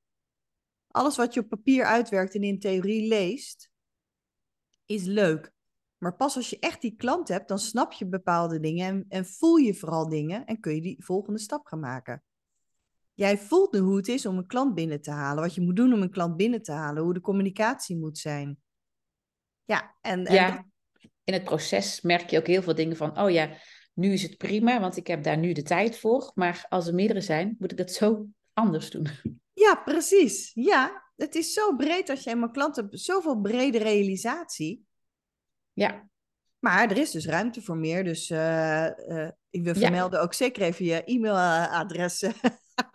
alles 0.89 1.17
wat 1.17 1.35
je 1.35 1.41
op 1.41 1.49
papier 1.49 1.85
uitwerkt 1.85 2.35
en 2.35 2.43
in 2.43 2.59
theorie 2.59 3.09
leest, 3.09 3.71
is 4.85 5.05
leuk. 5.05 5.53
Maar 5.99 6.17
pas 6.17 6.37
als 6.37 6.51
je 6.51 6.59
echt 6.59 6.81
die 6.81 6.97
klant 6.97 7.29
hebt, 7.29 7.49
dan 7.49 7.59
snap 7.59 7.93
je 7.93 8.07
bepaalde 8.07 8.61
dingen 8.61 8.87
en, 8.87 9.05
en 9.09 9.27
voel 9.27 9.57
je 9.57 9.75
vooral 9.75 10.09
dingen 10.09 10.45
en 10.45 10.61
kun 10.61 10.75
je 10.75 10.81
die 10.81 11.05
volgende 11.05 11.39
stap 11.39 11.67
gaan 11.67 11.81
maken. 11.81 12.23
Jij 13.15 13.39
voelt 13.39 13.73
nu 13.73 13.79
hoe 13.79 13.97
het 13.97 14.09
is 14.09 14.27
om 14.27 14.39
een 14.39 14.47
klant 14.47 14.75
binnen 14.75 15.01
te 15.01 15.11
halen, 15.11 15.43
wat 15.43 15.55
je 15.55 15.61
moet 15.61 15.77
doen 15.77 15.93
om 15.93 16.03
een 16.03 16.11
klant 16.11 16.37
binnen 16.37 16.63
te 16.63 16.73
halen, 16.73 17.03
hoe 17.03 17.15
de 17.15 17.21
communicatie 17.21 17.97
moet 17.97 18.19
zijn. 18.19 18.59
Ja, 19.65 19.97
en, 20.01 20.25
en 20.25 20.35
ja. 20.35 20.67
in 21.25 21.33
het 21.33 21.45
proces 21.45 22.01
merk 22.01 22.31
je 22.31 22.39
ook 22.39 22.47
heel 22.47 22.63
veel 22.63 22.75
dingen 22.75 22.97
van, 22.97 23.21
oh 23.21 23.31
ja, 23.31 23.57
nu 23.95 24.13
is 24.13 24.23
het 24.23 24.37
prima, 24.37 24.81
want 24.81 24.97
ik 24.97 25.07
heb 25.07 25.23
daar 25.23 25.39
nu 25.39 25.53
de 25.53 25.63
tijd 25.63 25.99
voor. 25.99 26.31
Maar 26.35 26.67
als 26.69 26.87
er 26.87 26.95
meerdere 26.95 27.21
zijn, 27.21 27.57
moet 27.59 27.71
ik 27.71 27.77
dat 27.77 27.91
zo 27.91 28.27
anders 28.53 28.91
doen. 28.91 29.07
Ja, 29.59 29.75
precies. 29.75 30.51
Ja, 30.55 31.11
het 31.17 31.35
is 31.35 31.53
zo 31.53 31.77
breed 31.77 32.11
als 32.11 32.23
je 32.25 32.31
eenmaal 32.31 32.51
klanten 32.51 32.85
hebt, 32.85 33.01
zoveel 33.01 33.41
brede 33.41 33.79
realisatie. 33.79 34.87
Ja. 35.73 36.09
Maar 36.59 36.91
er 36.91 36.97
is 36.97 37.11
dus 37.11 37.27
ruimte 37.27 37.63
voor 37.63 37.77
meer. 37.77 38.05
Dus 38.05 38.31
uh, 38.31 38.87
uh, 39.09 39.29
ik 39.51 39.65
wil 39.65 39.75
vermelden 39.75 40.21
ook 40.21 40.35
zeker 40.35 40.63
even 40.63 40.85
je 40.85 41.05
e-mailadressen. 41.05 42.35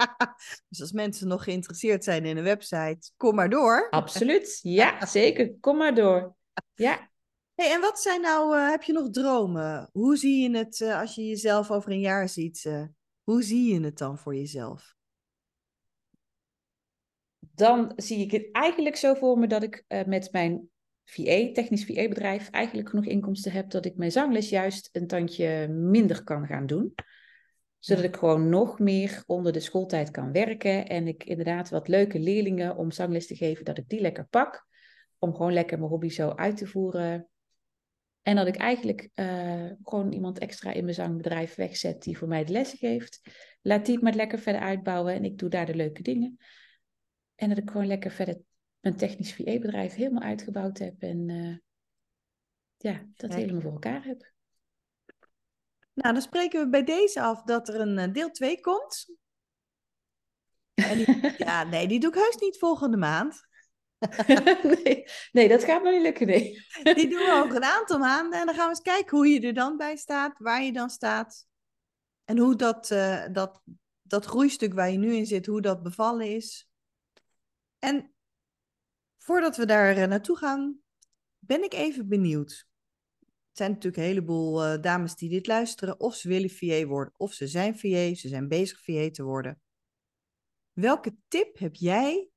dus 0.70 0.82
als 0.82 0.92
mensen 0.92 1.28
nog 1.28 1.44
geïnteresseerd 1.44 2.04
zijn 2.04 2.26
in 2.26 2.38
een 2.38 2.44
website, 2.44 3.12
kom 3.18 3.36
maar 3.36 3.50
door. 3.50 3.90
Absoluut. 3.90 4.60
Ja, 4.62 5.06
zeker. 5.06 5.56
Kom 5.60 5.78
maar 5.78 5.96
door. 5.96 6.36
Ja. 6.74 7.12
Hey, 7.56 7.72
en 7.72 7.82
wat 7.82 8.00
zijn 8.00 8.22
nou, 8.22 8.58
uh, 8.58 8.70
heb 8.70 8.84
je 8.84 8.94
nog 8.94 9.10
dromen? 9.10 9.90
Hoe 9.92 10.18
zie 10.18 10.50
je 10.50 10.58
het 10.58 10.82
als 10.82 11.16
je 11.16 11.28
jezelf 11.28 11.72
over 11.72 11.92
een 11.92 12.00
jaar 12.00 12.30
ziet? 12.30 12.92
hoe 13.24 13.44
zie 13.44 13.74
je 13.74 13.80
het 13.80 13.98
dan 13.98 14.18
voor 14.18 14.36
jezelf? 14.36 14.96
Dan 17.56 17.94
zie 17.96 18.20
ik 18.20 18.32
het 18.32 18.50
eigenlijk 18.52 18.96
zo 18.96 19.14
voor 19.14 19.38
me 19.38 19.48
dat 19.48 19.64
ik 19.64 19.86
uh, 19.88 20.04
met 20.04 20.32
mijn 20.32 20.70
VA, 21.06 21.52
technisch 21.52 21.86
VA-bedrijf, 21.86 22.50
eigenlijk 22.50 22.90
genoeg 22.90 23.06
inkomsten 23.06 23.52
heb 23.52 23.70
dat 23.70 23.86
ik 23.86 23.96
mijn 23.96 24.12
zangles 24.12 24.50
juist 24.50 24.90
een 24.92 25.08
tandje 25.08 25.68
minder 25.68 26.24
kan 26.24 26.46
gaan 26.46 26.66
doen. 26.66 26.94
Zodat 27.80 28.04
ik 28.04 28.16
gewoon 28.16 28.50
nog 28.50 28.80
meer 28.80 29.24
onder 29.26 29.52
de 29.52 29.60
schooltijd 29.60 30.12
kan 30.12 30.32
werken 30.32 30.88
en 30.88 31.08
ik 31.08 31.24
inderdaad 31.24 31.70
wat 31.70 31.88
leuke 31.88 32.20
leerlingen 32.20 32.76
om 32.76 32.92
zangles 32.92 33.28
te 33.28 33.36
geven, 33.36 33.66
dat 33.66 33.78
ik 33.78 33.88
die 33.88 34.02
lekker 34.02 34.28
pak. 34.30 34.68
Om 35.20 35.36
gewoon 35.36 35.54
lekker 35.54 35.78
mijn 35.78 35.90
hobby 35.90 36.10
zo 36.10 36.30
uit 36.30 36.58
te 36.58 36.68
voeren. 36.68 37.28
En 38.22 38.36
dat 38.36 38.48
ik 38.48 38.56
eigenlijk 38.56 39.10
uh, 39.16 39.72
gewoon 39.84 40.12
iemand 40.12 40.40
extra 40.40 40.72
in 40.72 40.84
mijn 40.84 40.96
zangbedrijf 40.96 41.56
wegzet 41.56 42.04
die 42.04 42.18
voor 42.18 42.28
mij 42.28 42.44
de 42.44 42.52
lessen 42.52 42.78
geeft. 42.78 43.22
Laat 43.62 43.86
die 43.86 43.94
het 43.94 44.04
maar 44.04 44.14
lekker 44.14 44.40
verder 44.40 44.62
uitbouwen 44.62 45.14
en 45.14 45.24
ik 45.24 45.38
doe 45.38 45.50
daar 45.50 45.66
de 45.66 45.76
leuke 45.76 46.02
dingen. 46.02 46.38
En 47.36 47.50
dat 47.50 47.58
ik 47.58 47.70
gewoon 47.70 47.88
lekker 47.88 48.12
verder 48.12 48.42
mijn 48.84 48.96
technisch 48.96 49.34
VA-bedrijf 49.34 49.94
helemaal 49.94 50.22
uitgebouwd 50.22 50.78
heb. 50.78 51.02
En 51.02 51.30
uh, 51.30 51.58
ja, 52.78 53.06
dat 53.16 53.34
helemaal 53.34 53.62
voor 53.62 53.72
elkaar 53.72 54.04
heb. 54.04 54.32
Nou, 55.94 56.14
dan 56.14 56.22
spreken 56.22 56.64
we 56.64 56.70
bij 56.70 56.84
deze 56.84 57.22
af 57.22 57.44
dat 57.44 57.68
er 57.68 57.80
een 57.80 57.98
eh, 57.98 58.14
deel 58.14 58.32
2 58.32 58.62
komt. 58.62 59.06
En 60.74 60.98
die, 60.98 61.34
ja, 61.46 61.64
nee, 61.64 61.88
die 61.88 62.00
doe 62.00 62.10
ik 62.10 62.16
heus 62.16 62.36
niet 62.36 62.58
volgende 62.58 62.98
maand. 62.98 63.48
nee, 64.84 65.06
nee, 65.32 65.48
dat 65.48 65.64
gaat 65.64 65.84
me 65.84 65.92
niet 65.92 66.02
lukken, 66.02 66.28
nee. 66.28 66.66
die 66.96 67.10
doen 67.10 67.20
we 67.20 67.42
over 67.44 67.56
een 67.56 67.64
aantal 67.64 68.00
maanden. 68.00 68.40
En 68.40 68.46
dan 68.46 68.56
gaan 68.56 68.64
we 68.64 68.70
eens 68.70 68.82
kijken 68.82 69.18
hoe 69.18 69.28
je 69.28 69.48
er 69.48 69.54
dan 69.54 69.78
bij 69.78 69.96
staat, 69.96 70.38
waar 70.38 70.64
je 70.64 70.74
dan 70.74 70.90
staat. 70.90 71.48
En 72.24 72.38
hoe 72.38 72.56
dat, 72.56 72.90
uh, 72.92 73.26
dat, 73.32 73.62
dat 74.02 74.26
groeistuk 74.26 74.74
waar 74.74 74.92
je 74.92 74.98
nu 74.98 75.16
in 75.16 75.26
zit, 75.26 75.46
hoe 75.46 75.62
dat 75.62 75.84
bevallen 75.84 76.36
is. 76.36 76.68
En 77.84 78.14
voordat 79.18 79.58
we 79.58 79.66
daar 79.66 79.96
eh, 79.96 80.08
naartoe 80.08 80.38
gaan, 80.38 80.80
ben 81.40 81.64
ik 81.64 81.74
even 81.74 82.08
benieuwd. 82.08 82.68
Het 83.20 83.58
zijn 83.58 83.72
natuurlijk 83.72 83.98
een 83.98 84.10
heleboel 84.10 84.66
uh, 84.66 84.82
dames 84.82 85.16
die 85.16 85.30
dit 85.30 85.48
luisteren, 85.48 86.00
of 86.00 86.16
ze 86.16 86.28
willen 86.28 86.50
VA 86.50 86.86
worden, 86.86 87.14
of 87.18 87.34
ze 87.34 87.48
zijn 87.48 87.78
VA, 87.78 88.14
ze 88.14 88.28
zijn 88.28 88.48
bezig 88.48 88.84
VA 88.84 89.10
te 89.10 89.24
worden. 89.24 89.62
Welke 90.72 91.16
tip 91.28 91.58
heb 91.58 91.76
jij 91.76 92.30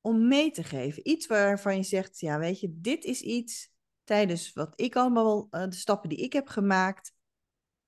om 0.00 0.28
mee 0.28 0.50
te 0.50 0.64
geven? 0.64 1.08
Iets 1.08 1.26
waarvan 1.26 1.76
je 1.76 1.82
zegt, 1.82 2.20
ja 2.20 2.38
weet 2.38 2.60
je, 2.60 2.80
dit 2.80 3.04
is 3.04 3.20
iets 3.20 3.70
tijdens 4.04 4.52
wat 4.52 4.80
ik 4.80 4.96
allemaal, 4.96 5.48
uh, 5.50 5.64
de 5.64 5.74
stappen 5.74 6.08
die 6.08 6.18
ik 6.18 6.32
heb 6.32 6.48
gemaakt. 6.48 7.12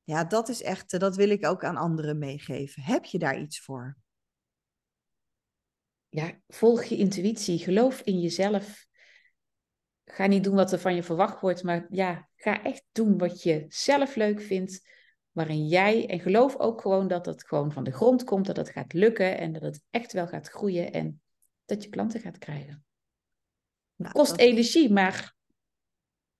Ja, 0.04 0.24
dat 0.24 0.48
is 0.48 0.62
echt, 0.62 1.00
dat 1.00 1.16
wil 1.16 1.28
ik 1.28 1.46
ook 1.46 1.64
aan 1.64 1.76
anderen 1.76 2.18
meegeven. 2.18 2.82
Heb 2.82 3.04
je 3.04 3.18
daar 3.18 3.40
iets 3.40 3.60
voor? 3.60 4.03
Ja, 6.14 6.40
volg 6.48 6.84
je 6.84 6.96
intuïtie, 6.96 7.58
geloof 7.58 8.00
in 8.00 8.20
jezelf. 8.20 8.86
Ga 10.04 10.26
niet 10.26 10.44
doen 10.44 10.54
wat 10.54 10.72
er 10.72 10.78
van 10.78 10.94
je 10.94 11.02
verwacht 11.02 11.40
wordt, 11.40 11.62
maar 11.62 11.86
ja, 11.90 12.28
ga 12.36 12.62
echt 12.62 12.84
doen 12.92 13.18
wat 13.18 13.42
je 13.42 13.64
zelf 13.68 14.14
leuk 14.14 14.40
vindt, 14.40 14.88
waarin 15.30 15.66
jij, 15.66 16.06
en 16.08 16.20
geloof 16.20 16.58
ook 16.58 16.80
gewoon 16.80 17.08
dat 17.08 17.26
het 17.26 17.46
gewoon 17.46 17.72
van 17.72 17.84
de 17.84 17.92
grond 17.92 18.24
komt, 18.24 18.46
dat 18.46 18.56
het 18.56 18.70
gaat 18.70 18.92
lukken 18.92 19.38
en 19.38 19.52
dat 19.52 19.62
het 19.62 19.82
echt 19.90 20.12
wel 20.12 20.26
gaat 20.26 20.48
groeien 20.48 20.92
en 20.92 21.22
dat 21.64 21.82
je 21.82 21.88
klanten 21.88 22.20
gaat 22.20 22.38
krijgen. 22.38 22.84
Nou, 23.96 24.12
kost 24.12 24.36
energie, 24.36 24.92
maar 24.92 25.34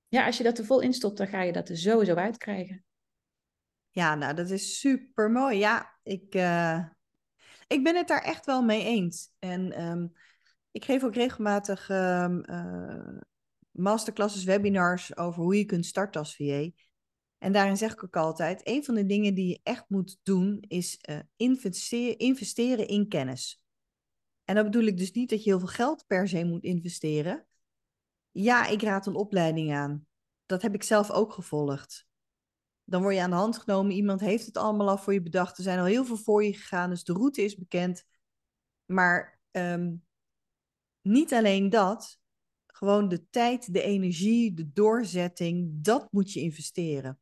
ja, 0.09 0.26
als 0.26 0.37
je 0.37 0.45
dat 0.45 0.59
er 0.59 0.64
vol 0.64 0.81
instopt, 0.81 1.16
dan 1.16 1.28
ga 1.28 1.43
je 1.43 1.52
dat 1.52 1.69
er 1.69 1.76
sowieso 1.76 2.14
uitkrijgen. 2.14 2.85
Ja, 3.90 4.14
nou, 4.14 4.35
dat 4.35 4.50
is 4.50 4.78
super 4.78 5.31
mooi. 5.31 5.59
Ja, 5.59 5.99
ik, 6.02 6.35
uh, 6.35 6.85
ik 7.66 7.83
ben 7.83 7.97
het 7.97 8.09
daar 8.09 8.23
echt 8.23 8.47
wel 8.47 8.62
mee 8.62 8.85
eens. 8.85 9.30
En 9.38 9.73
ehm, 9.73 10.06
ik 10.71 10.85
geef 10.85 11.04
ook 11.04 11.14
regelmatig 11.14 11.88
um, 11.88 12.42
uh, 12.50 13.18
masterclasses, 13.71 14.44
webinars 14.44 15.16
over 15.16 15.42
hoe 15.42 15.59
je 15.59 15.64
kunt 15.64 15.87
starten 15.87 16.21
als 16.21 16.37
VA. 16.37 16.71
En 17.38 17.52
daarin 17.52 17.76
zeg 17.76 17.92
ik 17.92 18.04
ook 18.04 18.16
altijd, 18.16 18.61
een 18.68 18.85
van 18.85 18.94
de 18.94 19.06
dingen 19.06 19.35
die 19.35 19.49
je 19.49 19.61
echt 19.62 19.85
moet 19.88 20.18
doen, 20.23 20.64
is 20.68 20.99
uh, 21.11 21.18
investeren, 21.37 22.18
investeren 22.18 22.88
in 22.88 23.09
kennis. 23.09 23.62
En 24.44 24.54
dat 24.54 24.64
bedoel 24.64 24.87
ik 24.87 24.99
dus 24.99 25.12
niet 25.12 25.30
dat 25.30 25.44
je 25.44 25.50
heel 25.50 25.59
veel 25.59 25.68
geld 25.68 26.06
per 26.06 26.28
se 26.28 26.44
moet 26.44 26.62
investeren. 26.62 27.47
Ja, 28.30 28.66
ik 28.66 28.83
raad 28.83 29.06
een 29.06 29.14
opleiding 29.14 29.75
aan. 29.75 30.06
Dat 30.47 30.62
heb 30.62 30.75
ik 30.75 30.83
zelf 30.83 31.11
ook 31.11 31.33
gevolgd. 31.33 32.06
Dan 32.84 33.02
word 33.02 33.14
je 33.14 33.20
aan 33.20 33.30
de 33.30 33.36
hand 33.36 33.58
genomen. 33.58 33.92
Iemand 33.92 34.20
heeft 34.20 34.46
het 34.46 34.56
allemaal 34.56 34.88
al 34.88 34.98
voor 34.98 35.12
je 35.12 35.22
bedacht. 35.22 35.56
Er 35.56 35.62
zijn 35.62 35.78
al 35.78 35.84
heel 35.84 36.04
veel 36.04 36.16
voor 36.16 36.44
je 36.44 36.52
gegaan, 36.52 36.90
dus 36.90 37.04
de 37.04 37.12
route 37.12 37.42
is 37.42 37.56
bekend. 37.56 38.04
Maar 38.84 39.40
um, 39.50 40.04
niet 41.00 41.32
alleen 41.32 41.70
dat, 41.70 42.18
gewoon 42.66 43.08
de 43.08 43.28
tijd, 43.30 43.72
de 43.72 43.82
energie, 43.82 44.54
de 44.54 44.72
doorzetting, 44.72 45.70
dat 45.72 46.12
moet 46.12 46.32
je 46.32 46.40
investeren. 46.40 47.20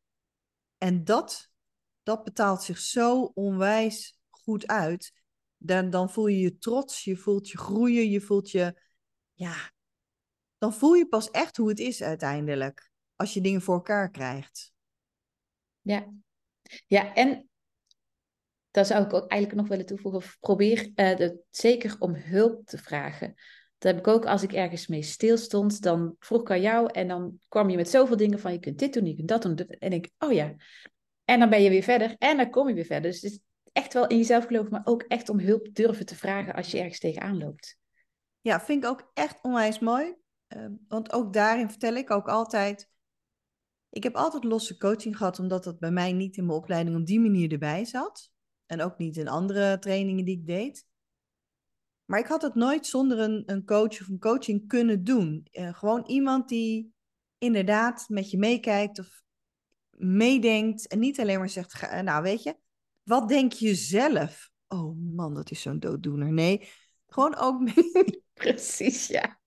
En 0.77 1.03
dat, 1.03 1.49
dat 2.03 2.23
betaalt 2.23 2.63
zich 2.63 2.77
zo 2.77 3.21
onwijs 3.21 4.19
goed 4.29 4.67
uit. 4.67 5.13
Dan, 5.57 5.89
dan 5.89 6.09
voel 6.09 6.27
je 6.27 6.39
je 6.39 6.57
trots, 6.57 7.03
je 7.03 7.17
voelt 7.17 7.49
je 7.49 7.57
groeien, 7.57 8.09
je 8.09 8.21
voelt 8.21 8.51
je, 8.51 8.81
ja, 9.33 9.71
dan 10.57 10.73
voel 10.73 10.93
je 10.93 11.07
pas 11.07 11.31
echt 11.31 11.57
hoe 11.57 11.69
het 11.69 11.79
is 11.79 12.01
uiteindelijk. 12.01 12.91
Als 13.15 13.33
je 13.33 13.41
dingen 13.41 13.61
voor 13.61 13.75
elkaar 13.75 14.09
krijgt. 14.09 14.72
Ja, 15.83 16.05
ja 16.87 17.13
en 17.13 17.49
daar 18.71 18.85
zou 18.85 19.03
ik 19.03 19.13
ook 19.13 19.29
eigenlijk 19.29 19.61
nog 19.61 19.69
willen 19.69 19.85
toevoegen. 19.85 20.21
Probeer 20.39 20.91
uh, 20.95 21.29
zeker 21.49 21.95
om 21.99 22.15
hulp 22.15 22.65
te 22.65 22.77
vragen. 22.77 23.33
Dat 23.77 23.91
heb 23.91 23.97
ik 23.97 24.07
ook 24.07 24.25
als 24.25 24.43
ik 24.43 24.53
ergens 24.53 24.87
mee 24.87 25.01
stilstond. 25.01 25.81
Dan 25.81 26.15
vroeg 26.19 26.41
ik 26.41 26.51
aan 26.51 26.61
jou 26.61 26.91
en 26.91 27.07
dan 27.07 27.39
kwam 27.49 27.69
je 27.69 27.75
met 27.75 27.89
zoveel 27.89 28.17
dingen 28.17 28.39
van 28.39 28.51
je 28.51 28.59
kunt 28.59 28.79
dit 28.79 28.93
doen, 28.93 29.05
je 29.05 29.15
kunt 29.15 29.27
dat 29.27 29.41
doen. 29.41 29.57
En 29.57 29.93
ik, 29.93 30.11
oh 30.19 30.31
ja. 30.31 30.55
En 31.25 31.39
dan 31.39 31.49
ben 31.49 31.61
je 31.61 31.69
weer 31.69 31.83
verder 31.83 32.15
en 32.17 32.37
dan 32.37 32.49
kom 32.49 32.67
je 32.67 32.73
weer 32.73 32.85
verder. 32.85 33.11
Dus 33.11 33.21
het 33.21 33.31
is 33.31 33.39
echt 33.71 33.93
wel 33.93 34.07
in 34.07 34.17
jezelf 34.17 34.45
geloven, 34.45 34.71
maar 34.71 34.81
ook 34.83 35.03
echt 35.03 35.29
om 35.29 35.39
hulp 35.39 35.67
durven 35.73 36.05
te 36.05 36.15
vragen 36.15 36.53
als 36.53 36.71
je 36.71 36.77
ergens 36.77 36.99
tegenaan 36.99 37.37
loopt. 37.37 37.77
Ja, 38.41 38.61
vind 38.61 38.83
ik 38.83 38.89
ook 38.89 39.11
echt 39.13 39.39
onwijs 39.41 39.79
mooi. 39.79 40.15
Uh, 40.47 40.65
want 40.87 41.13
ook 41.13 41.33
daarin 41.33 41.69
vertel 41.69 41.95
ik 41.95 42.11
ook 42.11 42.27
altijd. 42.27 42.89
Ik 43.93 44.03
heb 44.03 44.15
altijd 44.15 44.43
losse 44.43 44.77
coaching 44.77 45.17
gehad, 45.17 45.39
omdat 45.39 45.63
dat 45.63 45.79
bij 45.79 45.91
mij 45.91 46.13
niet 46.13 46.37
in 46.37 46.45
mijn 46.45 46.57
opleiding 46.57 46.97
op 46.97 47.05
die 47.05 47.19
manier 47.19 47.51
erbij 47.51 47.85
zat. 47.85 48.31
En 48.65 48.81
ook 48.81 48.97
niet 48.97 49.17
in 49.17 49.27
andere 49.27 49.79
trainingen 49.79 50.25
die 50.25 50.37
ik 50.37 50.47
deed. 50.47 50.87
Maar 52.05 52.19
ik 52.19 52.27
had 52.27 52.41
het 52.41 52.55
nooit 52.55 52.85
zonder 52.85 53.19
een, 53.19 53.43
een 53.45 53.65
coach 53.65 54.01
of 54.01 54.07
een 54.07 54.19
coaching 54.19 54.67
kunnen 54.67 55.03
doen. 55.03 55.47
Uh, 55.51 55.73
gewoon 55.73 56.05
iemand 56.05 56.49
die 56.49 56.93
inderdaad 57.37 58.05
met 58.09 58.31
je 58.31 58.37
meekijkt 58.37 58.99
of 58.99 59.23
meedenkt. 59.89 60.87
En 60.87 60.99
niet 60.99 61.19
alleen 61.19 61.39
maar 61.39 61.49
zegt, 61.49 62.01
nou 62.03 62.23
weet 62.23 62.43
je, 62.43 62.57
wat 63.03 63.27
denk 63.27 63.51
je 63.51 63.75
zelf? 63.75 64.49
Oh 64.67 64.97
man, 65.15 65.33
dat 65.33 65.51
is 65.51 65.61
zo'n 65.61 65.79
dooddoener. 65.79 66.31
Nee, 66.31 66.69
gewoon 67.07 67.35
ook... 67.35 67.69
Precies, 68.33 69.07
ja. 69.07 69.39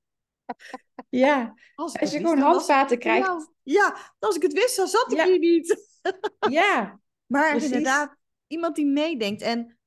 Ja, 1.09 1.55
als, 1.75 1.99
als 1.99 2.11
je 2.11 2.17
gewoon 2.17 2.38
handvaten 2.38 2.99
krijgt. 2.99 3.50
Ja, 3.62 4.15
als 4.19 4.37
ik 4.37 4.43
het 4.43 4.53
wist, 4.53 4.76
dan 4.76 4.88
zat 4.88 5.12
ik 5.12 5.21
hier 5.21 5.38
niet. 5.38 5.99
ja, 6.50 7.00
Maar 7.26 7.50
precies. 7.50 7.71
inderdaad, 7.71 8.17
iemand 8.47 8.76
die 8.76 8.87
meedenkt. 8.87 9.43
En 9.43 9.79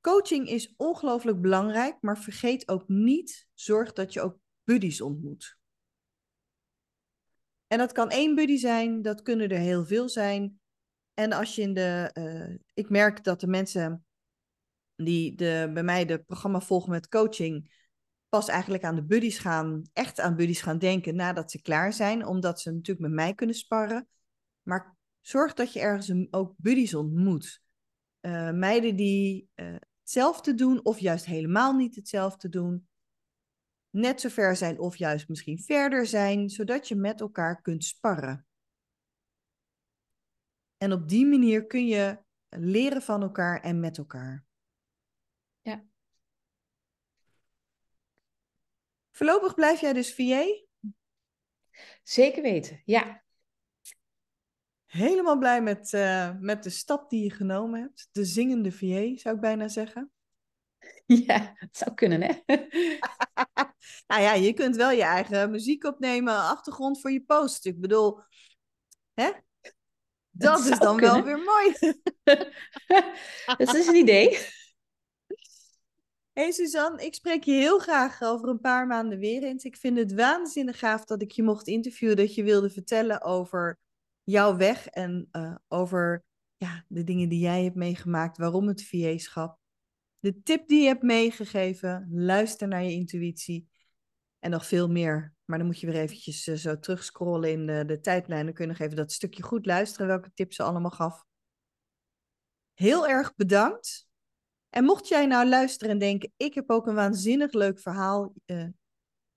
coaching 0.00 0.48
is 0.48 0.74
ongelooflijk 0.76 1.40
belangrijk, 1.40 1.96
maar 2.00 2.18
vergeet 2.18 2.68
ook 2.68 2.88
niet, 2.88 3.48
zorg 3.54 3.92
dat 3.92 4.12
je 4.12 4.20
ook 4.20 4.38
buddies 4.64 5.00
ontmoet. 5.00 5.58
En 7.66 7.78
dat 7.78 7.92
kan 7.92 8.10
één 8.10 8.34
buddy 8.34 8.56
zijn, 8.56 9.02
dat 9.02 9.22
kunnen 9.22 9.48
er 9.48 9.58
heel 9.58 9.84
veel 9.84 10.08
zijn. 10.08 10.60
En 11.14 11.32
als 11.32 11.54
je 11.54 11.62
in 11.62 11.74
de. 11.74 12.10
Uh, 12.14 12.58
ik 12.74 12.90
merk 12.90 13.24
dat 13.24 13.40
de 13.40 13.46
mensen 13.46 14.06
die 14.96 15.34
de, 15.34 15.70
bij 15.74 15.82
mij 15.82 16.04
de 16.04 16.18
programma 16.18 16.60
volgen 16.60 16.90
met 16.90 17.08
coaching. 17.08 17.85
Pas 18.36 18.48
eigenlijk 18.48 18.84
aan 18.84 18.94
de 18.94 19.04
buddies 19.04 19.38
gaan. 19.38 19.82
echt 19.92 20.20
aan 20.20 20.36
buddies 20.36 20.60
gaan 20.60 20.78
denken 20.78 21.14
nadat 21.14 21.50
ze 21.50 21.62
klaar 21.62 21.92
zijn. 21.92 22.26
Omdat 22.26 22.60
ze 22.60 22.70
natuurlijk 22.70 23.06
met 23.06 23.14
mij 23.16 23.34
kunnen 23.34 23.56
sparren. 23.56 24.08
Maar 24.62 24.96
zorg 25.20 25.54
dat 25.54 25.72
je 25.72 25.80
ergens 25.80 26.12
ook 26.30 26.54
buddies 26.56 26.94
ontmoet. 26.94 27.62
Uh, 28.20 28.50
meiden 28.50 28.96
die 28.96 29.50
uh, 29.54 29.76
hetzelfde 30.00 30.54
doen 30.54 30.84
of 30.84 30.98
juist 30.98 31.24
helemaal 31.24 31.72
niet 31.72 31.96
hetzelfde 31.96 32.48
doen. 32.48 32.88
Net 33.90 34.20
zo 34.20 34.28
ver 34.28 34.56
zijn 34.56 34.78
of 34.78 34.96
juist 34.96 35.28
misschien 35.28 35.58
verder 35.58 36.06
zijn, 36.06 36.50
zodat 36.50 36.88
je 36.88 36.94
met 36.94 37.20
elkaar 37.20 37.60
kunt 37.62 37.84
sparren. 37.84 38.46
En 40.76 40.92
op 40.92 41.08
die 41.08 41.26
manier 41.26 41.66
kun 41.66 41.86
je 41.86 42.18
leren 42.48 43.02
van 43.02 43.22
elkaar 43.22 43.60
en 43.60 43.80
met 43.80 43.98
elkaar. 43.98 44.44
Ja. 45.60 45.84
Voorlopig 49.16 49.54
blijf 49.54 49.80
jij 49.80 49.92
dus 49.92 50.14
VA? 50.14 50.44
Zeker 52.02 52.42
weten, 52.42 52.82
ja 52.84 53.24
helemaal 54.96 55.38
blij 55.38 55.62
met, 55.62 55.92
uh, 55.92 56.30
met 56.40 56.62
de 56.62 56.70
stap 56.70 57.10
die 57.10 57.22
je 57.22 57.30
genomen 57.30 57.80
hebt. 57.80 58.08
De 58.12 58.24
zingende 58.24 58.72
VA, 58.72 59.16
zou 59.16 59.34
ik 59.34 59.40
bijna 59.40 59.68
zeggen. 59.68 60.10
Ja, 61.06 61.56
dat 61.58 61.68
zou 61.76 61.94
kunnen, 61.94 62.22
hè? 62.22 62.32
nou 64.06 64.22
ja, 64.22 64.32
je 64.32 64.52
kunt 64.52 64.76
wel 64.76 64.90
je 64.90 65.02
eigen 65.02 65.50
muziek 65.50 65.84
opnemen, 65.84 66.34
achtergrond 66.34 67.00
voor 67.00 67.10
je 67.10 67.24
post. 67.24 67.66
Ik 67.66 67.80
bedoel, 67.80 68.20
hè? 69.14 69.30
Dat, 70.30 70.56
dat 70.56 70.58
is 70.58 70.78
dan 70.78 70.96
kunnen. 70.96 71.14
wel 71.14 71.24
weer 71.24 71.38
mooi. 71.44 71.72
dat 73.56 73.74
is 73.74 73.86
een 73.86 73.94
idee. 73.94 74.38
Hey 76.36 76.52
Suzanne, 76.52 77.04
ik 77.04 77.14
spreek 77.14 77.44
je 77.44 77.52
heel 77.52 77.78
graag 77.78 78.22
over 78.22 78.48
een 78.48 78.60
paar 78.60 78.86
maanden 78.86 79.18
weer 79.18 79.42
eens. 79.42 79.64
Ik 79.64 79.76
vind 79.76 79.98
het 79.98 80.14
waanzinnig 80.14 80.78
gaaf 80.78 81.04
dat 81.04 81.22
ik 81.22 81.30
je 81.30 81.42
mocht 81.42 81.66
interviewen, 81.66 82.16
dat 82.16 82.34
je 82.34 82.42
wilde 82.42 82.70
vertellen 82.70 83.22
over 83.22 83.78
jouw 84.22 84.56
weg 84.56 84.86
en 84.86 85.28
uh, 85.32 85.54
over 85.68 86.24
ja, 86.56 86.84
de 86.88 87.04
dingen 87.04 87.28
die 87.28 87.38
jij 87.38 87.64
hebt 87.64 87.76
meegemaakt, 87.76 88.38
waarom 88.38 88.68
het 88.68 88.84
VA-schap. 88.84 89.58
De 90.18 90.42
tip 90.42 90.68
die 90.68 90.80
je 90.80 90.86
hebt 90.86 91.02
meegegeven, 91.02 92.08
luister 92.10 92.68
naar 92.68 92.82
je 92.82 92.92
intuïtie 92.92 93.68
en 94.38 94.50
nog 94.50 94.66
veel 94.66 94.88
meer. 94.88 95.34
Maar 95.44 95.58
dan 95.58 95.66
moet 95.66 95.80
je 95.80 95.86
weer 95.86 96.00
eventjes 96.00 96.46
uh, 96.46 96.56
zo 96.56 96.78
terugscrollen 96.78 97.50
in 97.50 97.66
de, 97.66 97.84
de 97.84 98.00
tijdlijn. 98.00 98.44
Dan 98.44 98.54
kun 98.54 98.64
je 98.64 98.70
nog 98.70 98.80
even 98.80 98.96
dat 98.96 99.12
stukje 99.12 99.42
goed 99.42 99.66
luisteren 99.66 100.06
welke 100.06 100.30
tips 100.34 100.56
ze 100.56 100.62
allemaal 100.62 100.90
gaf. 100.90 101.24
Heel 102.74 103.06
erg 103.08 103.34
bedankt. 103.34 104.05
En 104.76 104.84
mocht 104.84 105.08
jij 105.08 105.26
nou 105.26 105.48
luisteren 105.48 105.92
en 105.92 105.98
denken, 105.98 106.32
ik 106.36 106.54
heb 106.54 106.70
ook 106.70 106.86
een 106.86 106.94
waanzinnig 106.94 107.52
leuk 107.52 107.78
verhaal, 107.78 108.34
uh, 108.46 108.66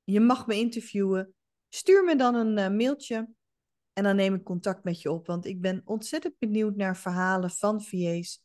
je 0.03 0.19
mag 0.19 0.47
me 0.47 0.55
interviewen, 0.55 1.35
stuur 1.73 2.03
me 2.03 2.15
dan 2.15 2.35
een 2.35 2.75
mailtje 2.75 3.29
en 3.93 4.03
dan 4.03 4.15
neem 4.15 4.33
ik 4.33 4.43
contact 4.43 4.83
met 4.83 5.01
je 5.01 5.11
op, 5.11 5.27
want 5.27 5.45
ik 5.45 5.61
ben 5.61 5.81
ontzettend 5.85 6.37
benieuwd 6.37 6.75
naar 6.75 6.97
verhalen 6.97 7.49
van 7.49 7.81
VA's. 7.81 8.41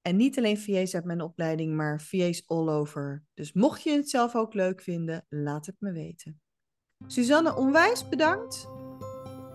En 0.00 0.16
niet 0.16 0.38
alleen 0.38 0.58
VA's 0.58 0.94
uit 0.94 1.04
mijn 1.04 1.20
opleiding, 1.20 1.74
maar 1.74 2.00
VA's 2.00 2.42
all 2.46 2.68
over. 2.68 3.24
Dus 3.34 3.52
mocht 3.52 3.82
je 3.82 3.90
het 3.90 4.10
zelf 4.10 4.34
ook 4.34 4.54
leuk 4.54 4.80
vinden, 4.80 5.26
laat 5.28 5.66
het 5.66 5.76
me 5.78 5.92
weten. 5.92 6.40
Suzanne, 7.06 7.56
onwijs 7.56 8.08
bedankt. 8.08 8.68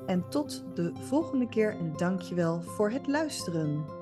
En 0.06 0.30
tot 0.30 0.76
de 0.76 0.96
volgende 0.96 1.50
keer 1.50 1.78
en 1.78 1.94
dankjewel 1.94 2.62
voor 2.62 2.92
het 2.92 3.08
luisteren. 3.08 3.97